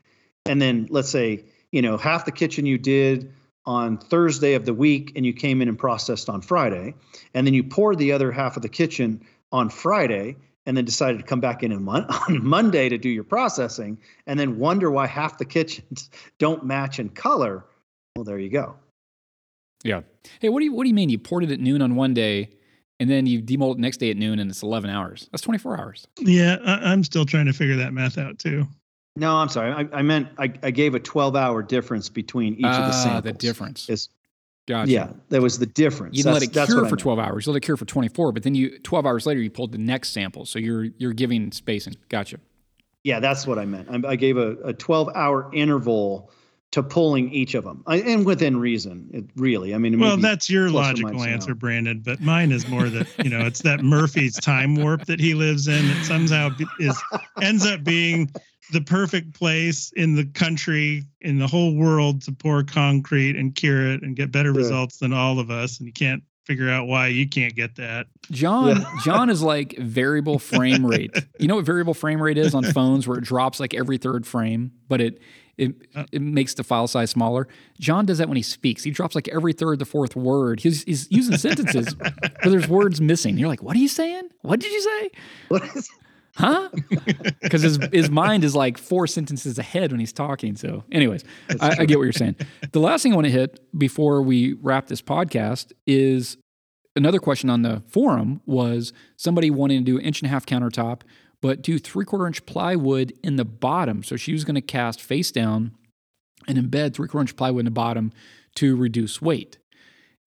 [0.47, 3.33] and then let's say you know half the kitchen you did
[3.67, 6.95] on Thursday of the week and you came in and processed on Friday
[7.35, 11.19] and then you poured the other half of the kitchen on Friday and then decided
[11.19, 15.39] to come back in on Monday to do your processing and then wonder why half
[15.39, 17.65] the kitchens don't match in color
[18.17, 18.77] well there you go
[19.85, 20.01] yeah
[20.41, 22.15] hey what do you what do you mean you poured it at noon on one
[22.15, 22.51] day
[23.01, 25.29] and then you demold it next day at noon and it's 11 hours.
[25.31, 26.07] That's 24 hours.
[26.19, 28.67] Yeah, I, am still trying to figure that math out too.
[29.17, 29.73] No, I'm sorry.
[29.73, 33.03] I, I meant I, I, gave a 12 hour difference between each of the ah,
[33.05, 33.25] samples.
[33.25, 33.89] the difference.
[33.89, 34.09] Is,
[34.67, 34.91] gotcha.
[34.91, 36.17] Yeah, that was the difference.
[36.17, 37.47] You let it cure for 12 hours.
[37.47, 39.79] You let it cure for 24, but then you 12 hours later you pulled the
[39.79, 40.45] next sample.
[40.45, 41.97] So you're you're giving spacing.
[42.09, 42.39] Gotcha.
[43.05, 43.89] Yeah, that's what I meant.
[43.91, 46.31] I, I gave a, a 12 hour interval
[46.71, 50.51] to pulling each of them uh, and within reason it really i mean well that's
[50.51, 54.75] your logical answer brandon but mine is more that you know it's that murphy's time
[54.75, 57.01] warp that he lives in that somehow is
[57.41, 58.31] ends up being
[58.73, 63.91] the perfect place in the country in the whole world to pour concrete and cure
[63.91, 64.59] it and get better yeah.
[64.59, 68.07] results than all of us and you can't figure out why you can't get that.
[68.31, 68.91] Jon yeah.
[69.05, 71.15] Jon is like variable frame rate.
[71.39, 74.27] You know what variable frame rate is on phones where it drops like every third
[74.27, 75.21] frame, but it
[75.59, 77.49] it, uh, it makes the file size smaller.
[77.79, 78.85] Jon does that when he speaks.
[78.85, 80.61] He drops like every third, the fourth word.
[80.61, 83.37] He's, he's using sentences where there's words missing.
[83.37, 84.29] You're like, what are you saying?
[84.43, 85.11] What did you say?
[85.49, 85.91] What is
[86.39, 86.69] huh?
[87.43, 90.57] Because his his mind is like four sentences ahead when he's talking.
[90.57, 91.25] So, anyways,
[91.61, 92.37] I, I, get what you're saying.
[92.73, 96.37] The last thing I want to hit before we wrap this podcast is
[96.95, 100.45] another question on the forum was somebody wanting to do an inch and a half
[100.45, 101.03] countertop
[101.41, 104.03] but do three quarter inch plywood in the bottom.
[104.03, 105.73] So she was going to cast face down
[106.47, 108.13] and embed three quarter inch plywood in the bottom
[108.57, 109.59] to reduce weight.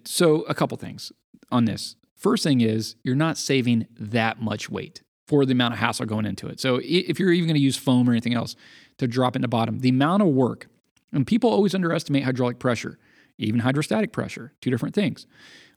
[0.05, 1.12] So, a couple things
[1.51, 1.95] on this.
[2.16, 6.26] First thing is, you're not saving that much weight for the amount of hassle going
[6.26, 6.59] into it.
[6.59, 8.55] So, if you're even going to use foam or anything else
[8.97, 10.68] to drop in the bottom, the amount of work,
[11.12, 12.97] and people always underestimate hydraulic pressure,
[13.38, 15.28] even hydrostatic pressure, two different things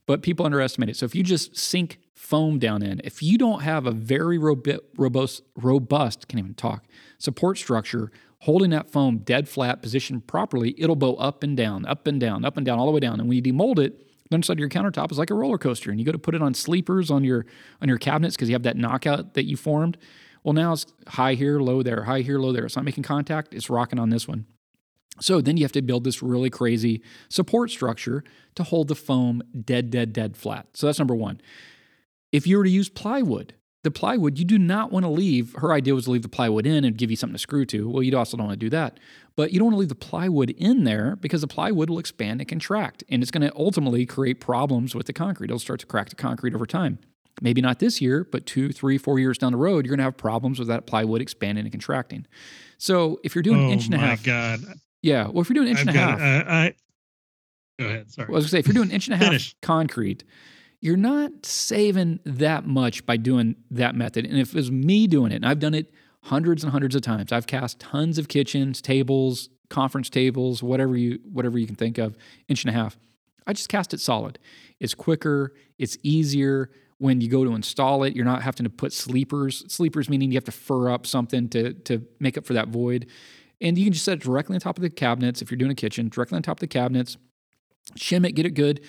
[0.07, 0.96] but people underestimate it.
[0.96, 5.42] So if you just sink foam down in, if you don't have a very robust,
[5.57, 6.84] robust, can't even talk,
[7.18, 8.11] support structure
[8.44, 12.44] holding that foam dead flat, positioned properly, it'll bow up and down, up and down,
[12.44, 13.18] up and down, all the way down.
[13.18, 15.90] And when you demold it, the underside of your countertop is like a roller coaster,
[15.90, 17.46] and you go to put it on sleepers on your
[17.80, 19.96] on your cabinets because you have that knockout that you formed.
[20.42, 22.66] Well, now it's high here, low there, high here, low there.
[22.66, 23.55] It's not making contact.
[23.55, 24.44] It's rocking on this one.
[25.21, 28.25] So then you have to build this really crazy support structure
[28.57, 30.69] to hold the foam dead, dead, dead flat.
[30.75, 31.41] So that's number one.
[32.33, 33.55] If you were to use plywood,
[33.85, 35.55] the plywood, you do not want to leave.
[35.59, 37.89] Her idea was to leave the plywood in and give you something to screw to.
[37.89, 38.99] Well, you also don't want to do that.
[39.37, 42.41] But you don't want to leave the plywood in there because the plywood will expand
[42.41, 43.05] and contract.
[43.09, 45.47] And it's going to ultimately create problems with the concrete.
[45.47, 46.99] It'll start to crack the concrete over time.
[47.43, 50.05] Maybe not this year, but two, three, four years down the road, you're going to
[50.05, 52.27] have problems with that plywood expanding and contracting.
[52.79, 54.61] So if you're doing oh an inch and a oh half, God.
[55.05, 55.28] Yeah.
[55.28, 56.74] Well, if you're doing an inch I've and a half, uh, I,
[57.78, 58.11] go ahead.
[58.11, 58.26] Sorry.
[58.26, 60.24] Well, I was gonna say if you're doing inch and a half concrete,
[60.80, 64.24] you're not saving that much by doing that method.
[64.24, 65.92] And if it was me doing it, and I've done it
[66.22, 71.20] hundreds and hundreds of times, I've cast tons of kitchens, tables, conference tables, whatever you
[71.30, 72.16] whatever you can think of,
[72.48, 72.98] inch and a half.
[73.46, 74.38] I just cast it solid.
[74.80, 75.52] It's quicker.
[75.78, 78.16] It's easier when you go to install it.
[78.16, 79.70] You're not having to put sleepers.
[79.70, 83.07] Sleepers meaning you have to fur up something to to make up for that void.
[83.61, 85.70] And you can just set it directly on top of the cabinets if you're doing
[85.70, 87.16] a kitchen, directly on top of the cabinets.
[87.96, 88.80] Shim it, get it good.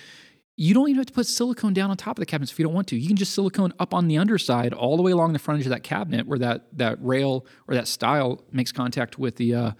[0.58, 2.64] You don't even have to put silicone down on top of the cabinets if you
[2.64, 2.96] don't want to.
[2.96, 5.66] You can just silicone up on the underside, all the way along the front edge
[5.66, 9.70] of that cabinet, where that that rail or that style makes contact with the uh,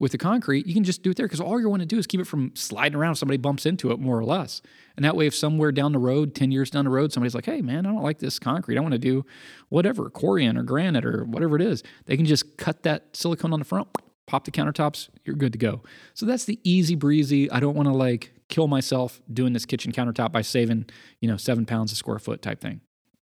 [0.00, 0.66] with the concrete.
[0.66, 2.26] You can just do it there because all you want to do is keep it
[2.26, 4.62] from sliding around if somebody bumps into it, more or less.
[4.96, 7.46] And that way, if somewhere down the road, ten years down the road, somebody's like,
[7.46, 8.78] "Hey, man, I don't like this concrete.
[8.78, 9.24] I want to do
[9.68, 13.60] whatever, corian or granite or whatever it is," they can just cut that silicone on
[13.60, 13.88] the front,
[14.26, 15.82] pop the countertops, you're good to go.
[16.14, 17.50] So that's the easy breezy.
[17.50, 20.86] I don't want to like kill myself doing this kitchen countertop by saving,
[21.20, 22.80] you know, seven pounds a square foot type thing.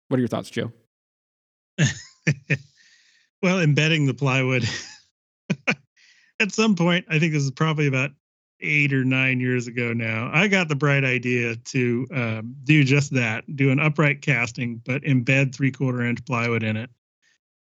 [0.08, 0.72] What are your thoughts, Joe?
[3.42, 4.68] well, embedding the plywood.
[6.40, 8.10] At some point, I think this is probably about
[8.60, 13.12] eight or nine years ago now, I got the bright idea to um, do just
[13.14, 16.90] that do an upright casting, but embed three quarter inch plywood in it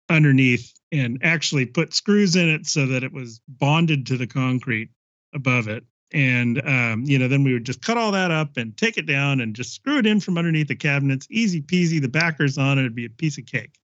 [0.08, 4.90] underneath and actually put screws in it so that it was bonded to the concrete
[5.34, 5.84] above it.
[6.12, 9.06] And um, you know, then we would just cut all that up and take it
[9.06, 11.26] down and just screw it in from underneath the cabinets.
[11.30, 12.00] Easy peasy.
[12.00, 13.78] The backers on it would be a piece of cake.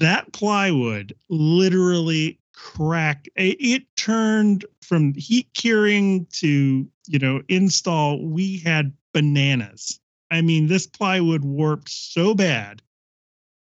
[0.00, 3.28] That plywood literally cracked.
[3.36, 8.24] It, it turned from heat curing to you know install.
[8.24, 10.00] We had bananas.
[10.30, 12.82] I mean, this plywood warped so bad,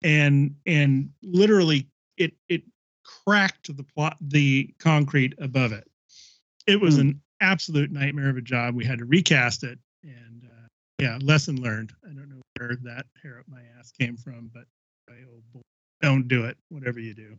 [0.01, 1.87] and and literally
[2.17, 2.63] it it
[3.25, 5.89] cracked the plot the concrete above it.
[6.65, 7.01] It was mm.
[7.01, 8.75] an absolute nightmare of a job.
[8.75, 10.67] We had to recast it, and uh,
[10.99, 11.93] yeah, lesson learned.
[12.03, 14.65] I don't know where that hair up my ass came from, but
[15.11, 15.61] oh boy,
[16.01, 16.57] don't do it.
[16.69, 17.37] Whatever you do.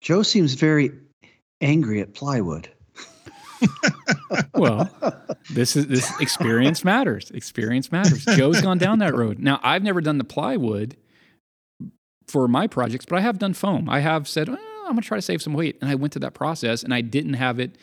[0.00, 0.90] Joe seems very
[1.60, 2.68] angry at plywood.
[4.54, 4.90] well,
[5.50, 7.30] this is this experience matters.
[7.30, 8.24] Experience matters.
[8.24, 9.38] Joe's gone down that road.
[9.38, 10.96] Now, I've never done the plywood
[12.28, 13.88] for my projects, but I have done foam.
[13.88, 15.78] I have said, oh, I'm going to try to save some weight.
[15.80, 17.76] And I went to that process and I didn't have it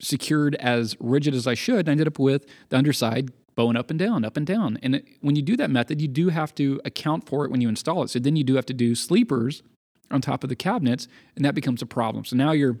[0.00, 1.88] secured as rigid as I should.
[1.88, 4.78] I ended up with the underside bowing up and down, up and down.
[4.82, 7.60] And it, when you do that method, you do have to account for it when
[7.60, 8.10] you install it.
[8.10, 9.62] So then you do have to do sleepers
[10.10, 12.24] on top of the cabinets, and that becomes a problem.
[12.24, 12.78] So now you're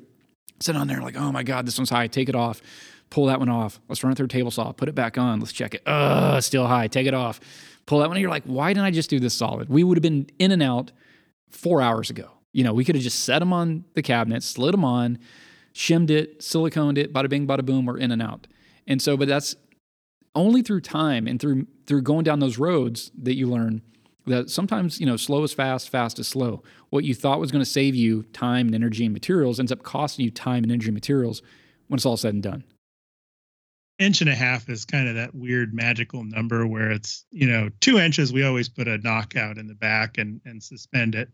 [0.60, 2.60] sitting on there like, oh my God, this one's high, take it off.
[3.08, 3.80] Pull that one off.
[3.88, 4.72] Let's run it through a table saw.
[4.72, 5.38] Put it back on.
[5.38, 5.82] Let's check it.
[5.86, 6.88] Ugh, still high.
[6.88, 7.38] Take it off.
[7.86, 8.18] Pull that one.
[8.20, 9.68] You're like, why didn't I just do this solid?
[9.68, 10.92] We would have been in and out
[11.50, 12.30] four hours ago.
[12.52, 15.18] You know, we could have just set them on the cabinet, slid them on,
[15.72, 18.46] shimmed it, siliconed it, bada bing, bada boom, we're in and out.
[18.86, 19.56] And so, but that's
[20.34, 23.82] only through time and through through going down those roads that you learn
[24.26, 26.62] that sometimes you know slow is fast, fast is slow.
[26.90, 29.82] What you thought was going to save you time and energy and materials ends up
[29.82, 31.42] costing you time and energy and materials
[31.88, 32.64] when it's all said and done.
[33.98, 37.70] Inch and a half is kind of that weird magical number where it's you know
[37.80, 38.32] two inches.
[38.32, 41.30] We always put a knockout in the back and and suspend it,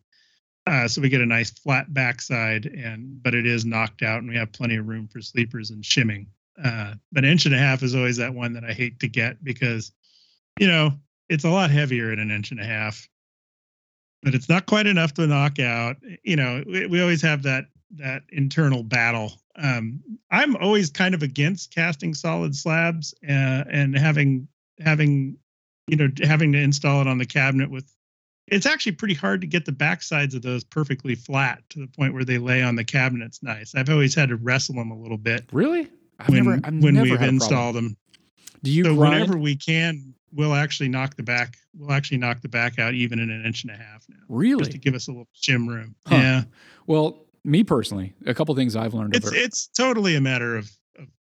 [0.67, 4.29] uh, so we get a nice flat backside and but it is knocked out and
[4.29, 6.27] we have plenty of room for sleepers and shimming.
[6.63, 9.43] Uh, but inch and a half is always that one that I hate to get
[9.43, 9.91] because
[10.61, 10.93] you know
[11.29, 13.09] it's a lot heavier at an inch and a half,
[14.23, 15.97] but it's not quite enough to knock out.
[16.23, 19.33] You know, we, we always have that that internal battle.
[19.57, 24.49] Um, I'm always kind of against casting solid slabs uh, and having
[24.81, 25.37] having
[25.87, 27.91] you know having to install it on the cabinet with.
[28.49, 31.87] It's actually pretty hard to get the back sides of those perfectly flat to the
[31.87, 33.75] point where they lay on the cabinets nice.
[33.75, 35.45] I've always had to wrestle them a little bit.
[35.53, 35.89] Really?
[36.19, 37.97] I've when, never, I've when never we've installed them.
[38.63, 42.49] Do you so whenever we can we'll actually knock the back we'll actually knock the
[42.49, 45.09] back out even in an inch and a half now really just to give us
[45.09, 46.17] a little shim room huh.
[46.17, 46.43] yeah
[46.87, 49.37] well me personally a couple things i've learned it's over.
[49.37, 50.71] it's totally a matter of,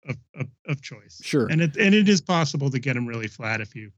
[0.07, 3.28] of of, of choice sure and it and it is possible to get them really
[3.28, 3.91] flat if you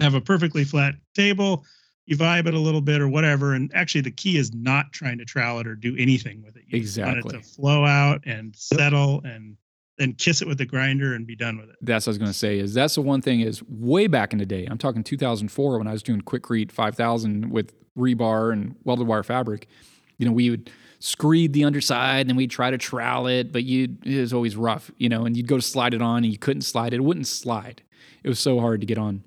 [0.00, 1.64] have a perfectly flat table
[2.06, 5.18] you vibe it a little bit or whatever and actually the key is not trying
[5.18, 8.22] to trowel it or do anything with it you exactly want it to flow out
[8.24, 9.56] and settle and
[10.00, 11.76] then kiss it with the grinder and be done with it.
[11.82, 12.58] That's what I was going to say.
[12.58, 14.66] Is that's the one thing is way back in the day.
[14.68, 19.68] I'm talking 2004 when I was doing Quikrete 5000 with rebar and welded wire fabric.
[20.16, 20.70] You know, we would
[21.00, 24.54] screed the underside and then we'd try to trowel it, but you it was always
[24.54, 24.90] rough.
[24.96, 26.96] You know, and you'd go to slide it on and you couldn't slide it.
[26.96, 27.82] It wouldn't slide.
[28.22, 29.24] It was so hard to get on.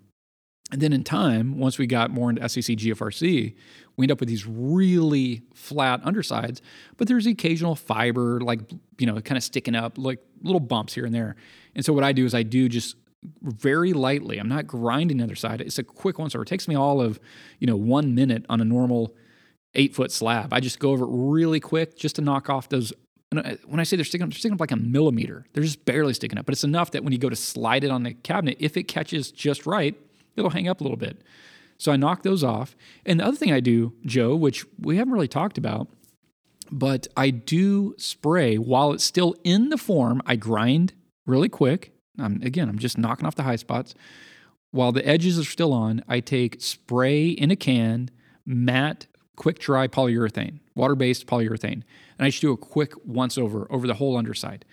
[0.71, 3.53] And then in time, once we got more into SCC GFRC,
[3.95, 6.63] we end up with these really flat undersides,
[6.97, 8.59] but there's the occasional fiber, like,
[8.97, 11.35] you know, kind of sticking up, like little bumps here and there.
[11.75, 12.95] And so what I do is I do just
[13.43, 15.61] very lightly, I'm not grinding the other side.
[15.61, 16.31] It's a quick one.
[16.31, 17.19] So it takes me all of,
[17.59, 19.15] you know, one minute on a normal
[19.75, 20.53] eight foot slab.
[20.53, 22.93] I just go over it really quick just to knock off those.
[23.31, 25.45] When I say they're sticking up, they're sticking up like a millimeter.
[25.53, 27.89] They're just barely sticking up, but it's enough that when you go to slide it
[27.89, 29.95] on the cabinet, if it catches just right,
[30.35, 31.21] it'll hang up a little bit.
[31.79, 32.75] So I knock those off.
[33.05, 35.87] And the other thing I do, Joe, which we haven't really talked about,
[36.71, 40.21] but I do spray while it's still in the form.
[40.25, 40.93] I grind
[41.25, 41.91] really quick.
[42.19, 43.95] I'm, again, I'm just knocking off the high spots.
[44.71, 48.09] While the edges are still on, I take spray in a can,
[48.45, 51.83] matte, quick dry polyurethane, water based polyurethane.
[52.17, 54.65] And I just do a quick once over over the whole underside.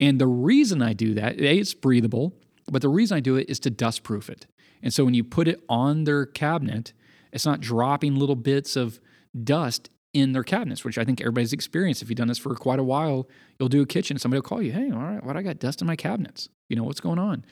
[0.00, 2.34] And the reason I do that, A, it's breathable,
[2.70, 4.46] but the reason I do it is to dust proof it.
[4.82, 6.92] And so when you put it on their cabinet,
[7.32, 9.00] it's not dropping little bits of
[9.44, 12.02] dust in their cabinets, which I think everybody's experienced.
[12.02, 13.28] If you've done this for quite a while,
[13.58, 15.80] you'll do a kitchen, somebody will call you, hey, all right, what I got dust
[15.80, 16.48] in my cabinets.
[16.68, 17.44] You know, what's going on?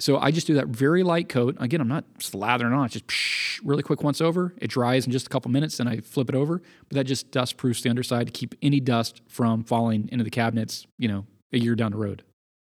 [0.00, 1.56] So I just do that very light coat.
[1.60, 4.54] Again, I'm not slathering on, it's just psh, really quick once over.
[4.58, 6.62] It dries in just a couple minutes, then I flip it over.
[6.88, 10.30] But that just dust proofs the underside to keep any dust from falling into the
[10.30, 12.22] cabinets, you know, a year down the road.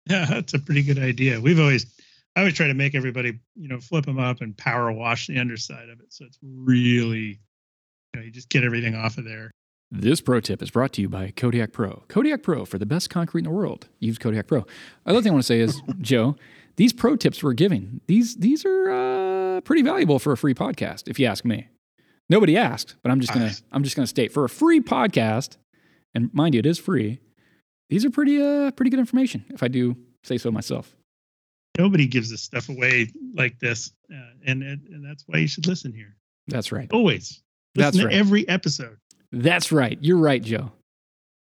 [0.10, 1.40] Yeah, that's a pretty good idea.
[1.42, 1.86] We've always
[2.36, 5.40] I always try to make everybody, you know, flip them up and power wash the
[5.40, 6.08] underside of it.
[6.10, 7.40] So it's really,
[8.14, 9.52] you know, you just get everything off of there.
[9.92, 12.04] This pro tip is brought to you by Kodiak Pro.
[12.10, 13.88] Kodiak Pro for the best concrete in the world.
[14.00, 14.66] Use Kodiak Pro.
[15.06, 16.36] Another thing I want to say is, Joe,
[16.78, 18.90] these pro tips we're giving these these are
[19.58, 21.68] uh, pretty valuable for a free podcast, if you ask me.
[22.30, 25.58] Nobody asked, but I'm just gonna I'm just gonna state for a free podcast,
[26.14, 27.20] and mind you, it is free.
[27.90, 30.96] These are pretty uh pretty good information, if I do say so myself.
[31.78, 35.68] Nobody gives this stuff away like this, uh, and, and and that's why you should
[35.68, 36.16] listen here.
[36.48, 36.90] That's right.
[36.92, 37.42] Always.
[37.76, 38.14] That's Listen right.
[38.14, 38.98] to every episode.
[39.32, 39.98] That's right.
[40.02, 40.72] You're right, Joe.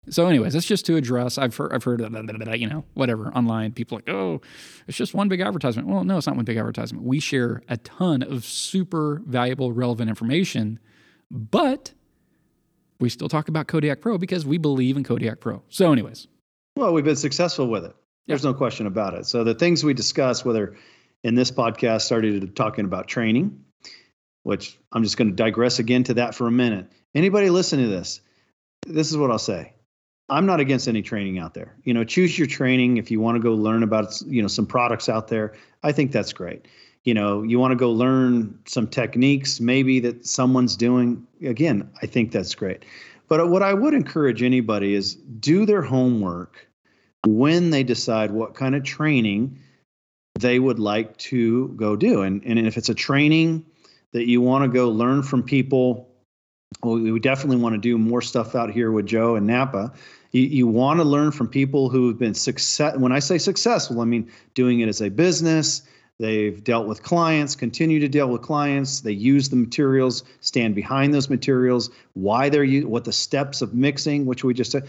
[0.09, 1.37] So, anyways, that's just to address.
[1.37, 3.73] I've heard, I've heard, blah, blah, blah, you know, whatever online.
[3.73, 4.41] People are like, oh,
[4.87, 5.87] it's just one big advertisement.
[5.87, 7.03] Well, no, it's not one big advertisement.
[7.03, 10.79] We share a ton of super valuable, relevant information,
[11.29, 11.93] but
[12.99, 15.61] we still talk about Kodiak Pro because we believe in Kodiak Pro.
[15.69, 16.27] So, anyways,
[16.75, 17.95] Well, we've been successful with it.
[18.27, 19.25] There's no question about it.
[19.25, 20.75] So the things we discuss, whether
[21.23, 23.63] in this podcast started talking about training,
[24.43, 26.91] which I'm just going to digress again to that for a minute.
[27.15, 28.21] Anybody listen to this?
[28.85, 29.73] This is what I'll say.
[30.29, 31.75] I'm not against any training out there.
[31.83, 34.65] You know, choose your training if you want to go learn about, you know, some
[34.65, 35.53] products out there.
[35.83, 36.65] I think that's great.
[37.05, 41.25] You know, you want to go learn some techniques maybe that someone's doing.
[41.41, 42.83] Again, I think that's great.
[43.29, 46.67] But what I would encourage anybody is do their homework
[47.25, 49.59] when they decide what kind of training
[50.39, 52.21] they would like to go do.
[52.21, 53.65] And, and if it's a training
[54.13, 56.09] that you want to go learn from people,
[56.83, 59.93] well, we definitely want to do more stuff out here with Joe and Napa.
[60.31, 62.97] You, you want to learn from people who have been success.
[62.97, 65.83] When I say successful, I mean doing it as a business.
[66.19, 69.01] They've dealt with clients, continue to deal with clients.
[69.01, 74.25] They use the materials, stand behind those materials, why they're what the steps of mixing,
[74.25, 74.87] which we just said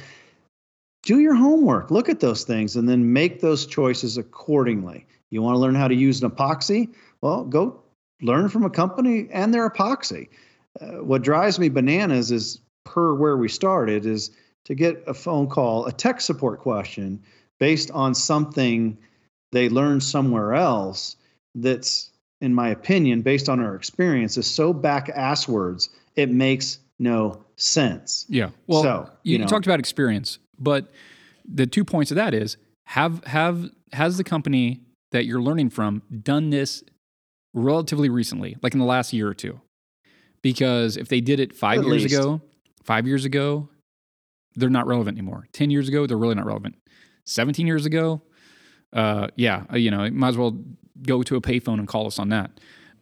[1.03, 5.55] do your homework look at those things and then make those choices accordingly you want
[5.55, 7.81] to learn how to use an epoxy well go
[8.21, 10.29] learn from a company and their epoxy
[10.81, 14.31] uh, what drives me bananas is per where we started is
[14.69, 17.21] to get a phone call a tech support question
[17.59, 18.97] based on something
[19.51, 21.17] they learned somewhere else
[21.57, 22.11] that's
[22.41, 28.25] in my opinion based on our experience is so back asswards it makes no sense
[28.29, 28.51] yeah.
[28.67, 29.47] Well, So, you, you know.
[29.47, 30.93] talked about experience, but
[31.45, 32.57] the two points of that is
[32.87, 34.81] have have has the company
[35.13, 36.85] that you're learning from done this
[37.55, 39.61] relatively recently, like in the last year or two?
[40.43, 42.15] Because if they did it five At years least.
[42.15, 42.41] ago,
[42.85, 43.69] five years ago,
[44.57, 45.47] they're not relevant anymore.
[45.53, 46.77] Ten years ago, they're really not relevant.
[47.25, 48.23] Seventeen years ago,
[48.93, 50.59] uh, yeah, uh, you know, might as well
[51.03, 52.61] go to a payphone and call us on that.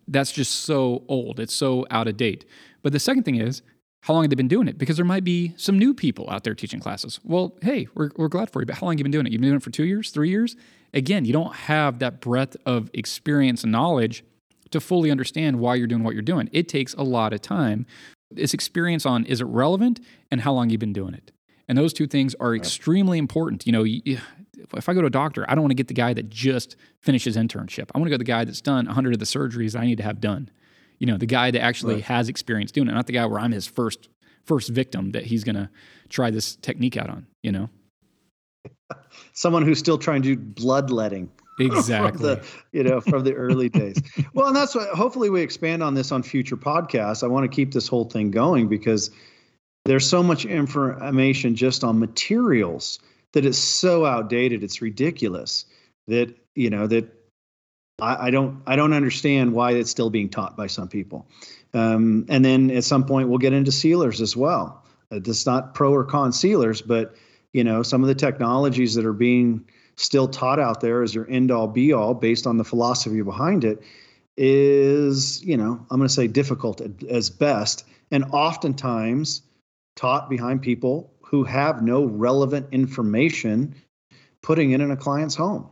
[0.09, 1.41] That's just so old.
[1.41, 2.45] It's so out of date.
[2.83, 3.63] But the second thing is,
[4.03, 4.79] how long have they been doing it?
[4.79, 7.19] Because there might be some new people out there teaching classes.
[7.25, 9.33] Well, hey, we're, we're glad for you, but how long have you been doing it?
[9.33, 10.55] You've been doing it for two years, three years?
[10.95, 14.23] Again, you don't have that breadth of experience and knowledge
[14.71, 16.49] to fully understand why you're doing what you're doing.
[16.53, 17.85] It takes a lot of time.
[18.37, 21.33] It's experience on is it relevant and how long you've been doing it.
[21.69, 23.67] And those two things are extremely important.
[23.67, 26.15] You know, if I go to a doctor, I don't want to get the guy
[26.15, 27.91] that just finished his internship.
[27.95, 29.97] I want to go to the guy that's done 100 of the surgeries I need
[29.97, 30.49] to have done.
[30.99, 32.05] You know, the guy that actually Right.
[32.05, 34.09] has experience doing it, not the guy where I'm his first
[34.45, 35.69] first victim that he's going to
[36.09, 37.69] try this technique out on, you know?
[39.33, 42.23] someone who's still trying to do bloodletting from Exactly.
[42.23, 43.97] the you know from the early days
[44.35, 47.55] well and that's what hopefully we expand on this on future podcasts i want to
[47.55, 49.11] keep this whole thing going because
[49.87, 52.99] there's so much information just on materials
[53.33, 55.65] that is so outdated it's ridiculous
[56.09, 57.13] that you know that
[58.01, 61.27] I, I don't I don't understand why it's still being taught by some people.
[61.75, 64.83] Um, and then at some point we'll get into sealers as well.
[65.13, 67.15] Uh, It's not pro or con sealers, but
[67.53, 69.65] you know some of the technologies that are being
[69.97, 73.65] still taught out there as your end all be all based on the philosophy behind
[73.65, 73.83] it
[74.37, 79.41] is you know I'm going to say difficult at, as best and oftentimes
[79.97, 83.75] taught behind people who have no relevant information
[84.43, 85.69] putting it in a client's home.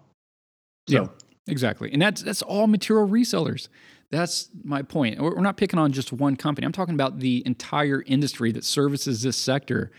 [0.89, 1.07] So, Yeah.
[1.47, 1.93] Exactly.
[1.93, 3.69] And that's that's all material resellers.
[4.11, 5.21] That's my point.
[5.21, 6.65] We're not picking on just one company.
[6.65, 9.91] I'm talking about the entire industry that services this sector.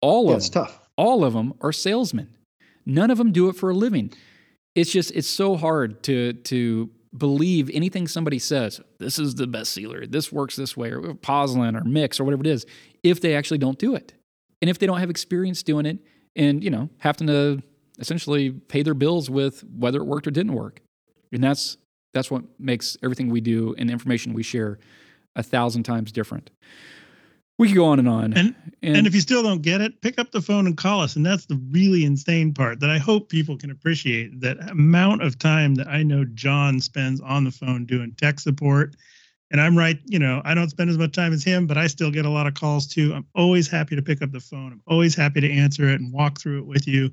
[0.00, 0.88] All yeah, of them, tough.
[0.96, 2.28] all of them are salesmen.
[2.86, 4.12] None of them do it for a living.
[4.74, 8.80] It's just it's so hard to to believe anything somebody says.
[8.98, 10.06] This is the best sealer.
[10.06, 12.66] This works this way, or Pozzolan or Mix or whatever it is.
[13.02, 14.12] If they actually don't do it,
[14.60, 15.98] and if they don't have experience doing it,
[16.34, 17.62] and you know having to
[17.98, 20.80] essentially pay their bills with whether it worked or didn't work,
[21.32, 21.76] and that's
[22.12, 24.78] that's what makes everything we do and the information we share
[25.34, 26.50] a thousand times different.
[27.58, 28.32] We could go on and on.
[28.34, 31.16] And- And if you still don't get it, pick up the phone and call us.
[31.16, 35.38] And that's the really insane part that I hope people can appreciate that amount of
[35.38, 38.94] time that I know Jon spends on the phone doing tech support
[39.50, 41.86] and I'm right, you know, I don't spend as much time as him, but I
[41.86, 43.14] still get a lot of calls too.
[43.14, 44.72] I'm always happy to pick up the phone.
[44.72, 47.10] I'm always happy to answer it and walk through it with you.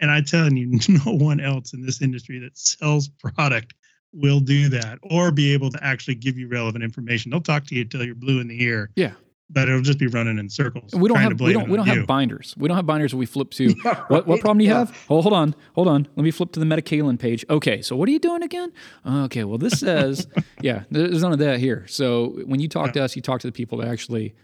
[0.00, 3.74] And I tell you, no one else in this industry that sells product
[4.12, 7.30] will do that or be able to actually give you relevant information.
[7.30, 8.90] They'll talk to you till you're blue in the ear.
[8.96, 9.12] Yeah.
[9.48, 10.92] But it'll just be running in circles.
[10.92, 12.54] We don't have we don't we don't have binders.
[12.58, 13.74] We don't have binders we flip to.
[13.84, 14.78] Yeah, what what problem do you yeah.
[14.80, 15.06] have?
[15.08, 16.08] Oh, hold on, hold on.
[16.16, 17.44] Let me flip to the Metakaolin page.
[17.48, 18.72] Okay, so what are you doing again?
[19.04, 20.26] Uh, okay, well this says
[20.60, 21.86] yeah, there's none of that here.
[21.86, 22.92] So when you talk yeah.
[22.92, 24.34] to us, you talk to the people that actually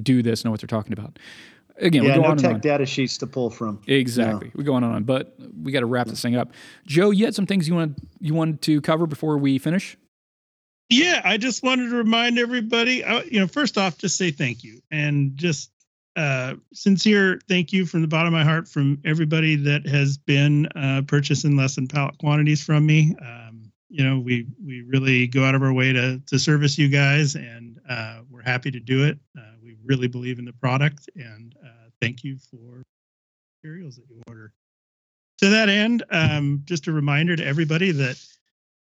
[0.00, 1.18] do this, know what they're talking about
[1.78, 3.80] again, yeah, we go no on tech data sheets to pull from.
[3.86, 6.52] Exactly, we go on and on, but we got to wrap this thing up.
[6.86, 9.96] Joe, you had some things you wanted you wanted to cover before we finish.
[10.90, 13.02] Yeah, I just wanted to remind everybody.
[13.02, 15.70] Uh, you know, first off, just say thank you and just
[16.16, 20.66] uh, sincere thank you from the bottom of my heart from everybody that has been
[20.76, 23.16] uh, purchasing less than pallet quantities from me.
[23.20, 26.88] Um, you know, we we really go out of our way to to service you
[26.88, 29.18] guys, and uh, we're happy to do it.
[29.36, 32.82] Uh, we really believe in the product, and uh, thank you for
[33.62, 34.52] materials that you order.
[35.38, 38.24] To that end, um, just a reminder to everybody that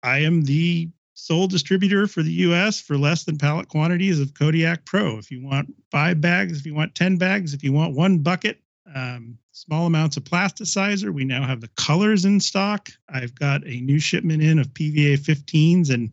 [0.03, 4.85] I am the sole distributor for the US for less than pallet quantities of Kodiak
[4.85, 5.17] Pro.
[5.17, 8.59] If you want five bags, if you want 10 bags, if you want one bucket,
[8.95, 11.13] um, small amounts of plasticizer.
[11.13, 12.89] We now have the colors in stock.
[13.09, 16.11] I've got a new shipment in of PVA 15s and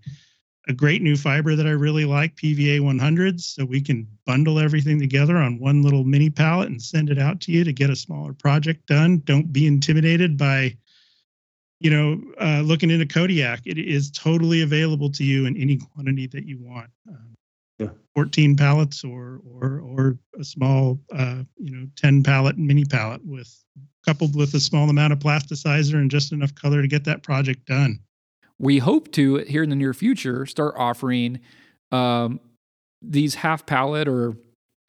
[0.69, 3.43] a great new fiber that I really like, PVA 100s.
[3.43, 7.41] So we can bundle everything together on one little mini pallet and send it out
[7.43, 9.23] to you to get a smaller project done.
[9.25, 10.77] Don't be intimidated by,
[11.81, 13.61] you know, uh, looking into Kodiak.
[13.67, 16.91] It is totally available to you in any quantity that you want.
[17.09, 17.35] Um,
[17.79, 17.89] yeah.
[18.15, 23.55] 14 pallets or or or a small, uh, you know, 10 pallet mini pallet with
[24.07, 27.67] coupled with a small amount of plasticizer and just enough color to get that project
[27.67, 27.99] done
[28.59, 31.41] we hope to here in the near future start offering
[31.93, 32.41] um,
[33.03, 34.37] these half pallet or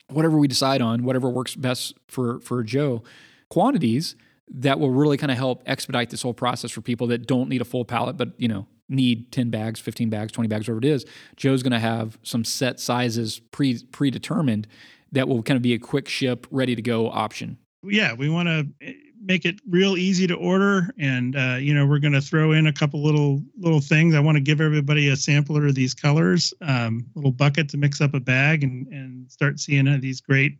[0.09, 3.03] whatever we decide on, whatever works best for for Joe,
[3.49, 4.15] quantities
[4.49, 7.61] that will really kind of help expedite this whole process for people that don't need
[7.61, 10.85] a full pallet, but you know need 10 bags, 15 bags, 20 bags, whatever it
[10.85, 11.05] is.
[11.35, 14.67] Joe's going to have some set sizes pre predetermined
[15.11, 17.57] that will kind of be a quick ship, ready to go option.
[17.83, 18.93] Yeah, we want to
[19.23, 22.67] make it real easy to order and uh, you know we're going to throw in
[22.67, 26.53] a couple little little things i want to give everybody a sampler of these colors
[26.61, 30.57] um, little bucket to mix up a bag and and start seeing uh, these great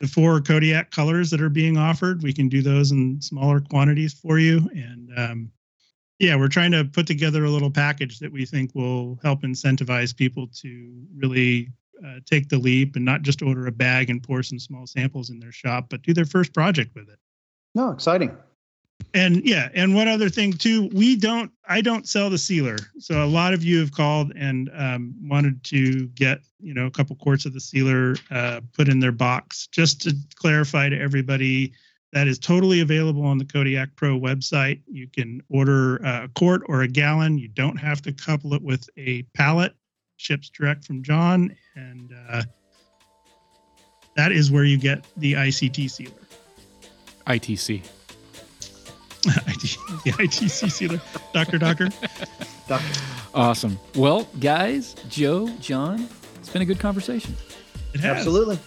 [0.00, 4.14] the four kodiak colors that are being offered we can do those in smaller quantities
[4.14, 5.50] for you and um,
[6.18, 10.16] yeah we're trying to put together a little package that we think will help incentivize
[10.16, 11.68] people to really
[12.06, 15.30] uh, take the leap and not just order a bag and pour some small samples
[15.30, 17.18] in their shop but do their first project with it
[17.76, 18.34] no, exciting.
[19.14, 22.76] And yeah, and one other thing too, we don't, I don't sell the sealer.
[22.98, 26.90] So a lot of you have called and um, wanted to get, you know, a
[26.90, 29.68] couple quarts of the sealer uh, put in their box.
[29.68, 31.72] Just to clarify to everybody,
[32.12, 34.80] that is totally available on the Kodiak Pro website.
[34.86, 37.38] You can order a quart or a gallon.
[37.38, 39.74] You don't have to couple it with a pallet.
[40.18, 42.42] Ships direct from Jon, and uh,
[44.16, 46.12] that is where you get the ICT sealer.
[47.26, 47.82] ITC.
[49.26, 51.00] The ITC sealer.
[51.32, 51.88] Doctor, doctor.
[52.68, 53.00] doctor.
[53.34, 53.78] Awesome.
[53.94, 57.34] Well, guys, Joe, Jon, it's been a good conversation.
[57.92, 58.18] It has.
[58.18, 58.58] Absolutely.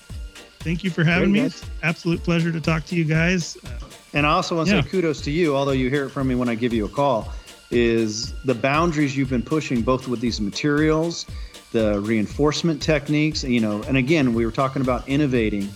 [0.60, 1.50] Thank you for having Great, me.
[1.50, 1.66] Guys.
[1.84, 3.58] Absolute pleasure to talk to you guys.
[3.66, 3.80] Uh,
[4.14, 4.82] and I also want to yeah.
[4.82, 6.90] say kudos to you, although you hear it from me when I give you a
[6.90, 7.32] call,
[7.72, 11.26] is the boundaries you've been pushing both with these materials,
[11.72, 15.70] the reinforcement techniques, you know, and again, we were talking about innovating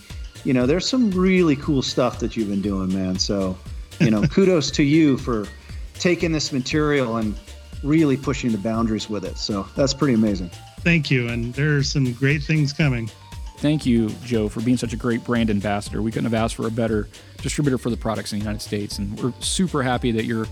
[0.43, 3.17] you know, there's some really cool stuff that you've been doing, man.
[3.17, 3.57] So,
[3.99, 5.47] you know, kudos to you for
[5.95, 7.35] taking this material and
[7.83, 9.37] really pushing the boundaries with it.
[9.37, 10.49] So that's pretty amazing.
[10.79, 11.27] Thank you.
[11.29, 13.09] And there's some great things coming.
[13.57, 16.01] Thank you, Joe, for being such a great brand ambassador.
[16.01, 17.07] We couldn't have asked for a better
[17.41, 18.99] distributor for the products in the United States.
[18.99, 20.47] And we're super happy that you're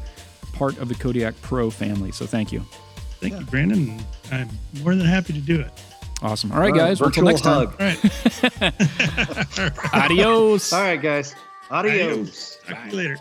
[0.53, 2.11] part of the Kodiak Pro family.
[2.11, 2.63] So thank you.
[3.19, 3.39] Thank yeah.
[3.39, 4.01] you, Brandon.
[4.31, 4.49] I'm
[4.81, 5.71] more than happy to do it.
[6.21, 6.51] Awesome.
[6.51, 7.01] All right, guys.
[7.01, 7.77] Until next hug.
[7.77, 7.97] time.
[8.61, 8.71] All
[9.59, 9.93] right.
[9.93, 10.71] Adios.
[10.71, 11.35] All right, guys.
[11.71, 12.11] Adios.
[12.11, 12.57] Adios.
[12.67, 13.17] Talk to you later.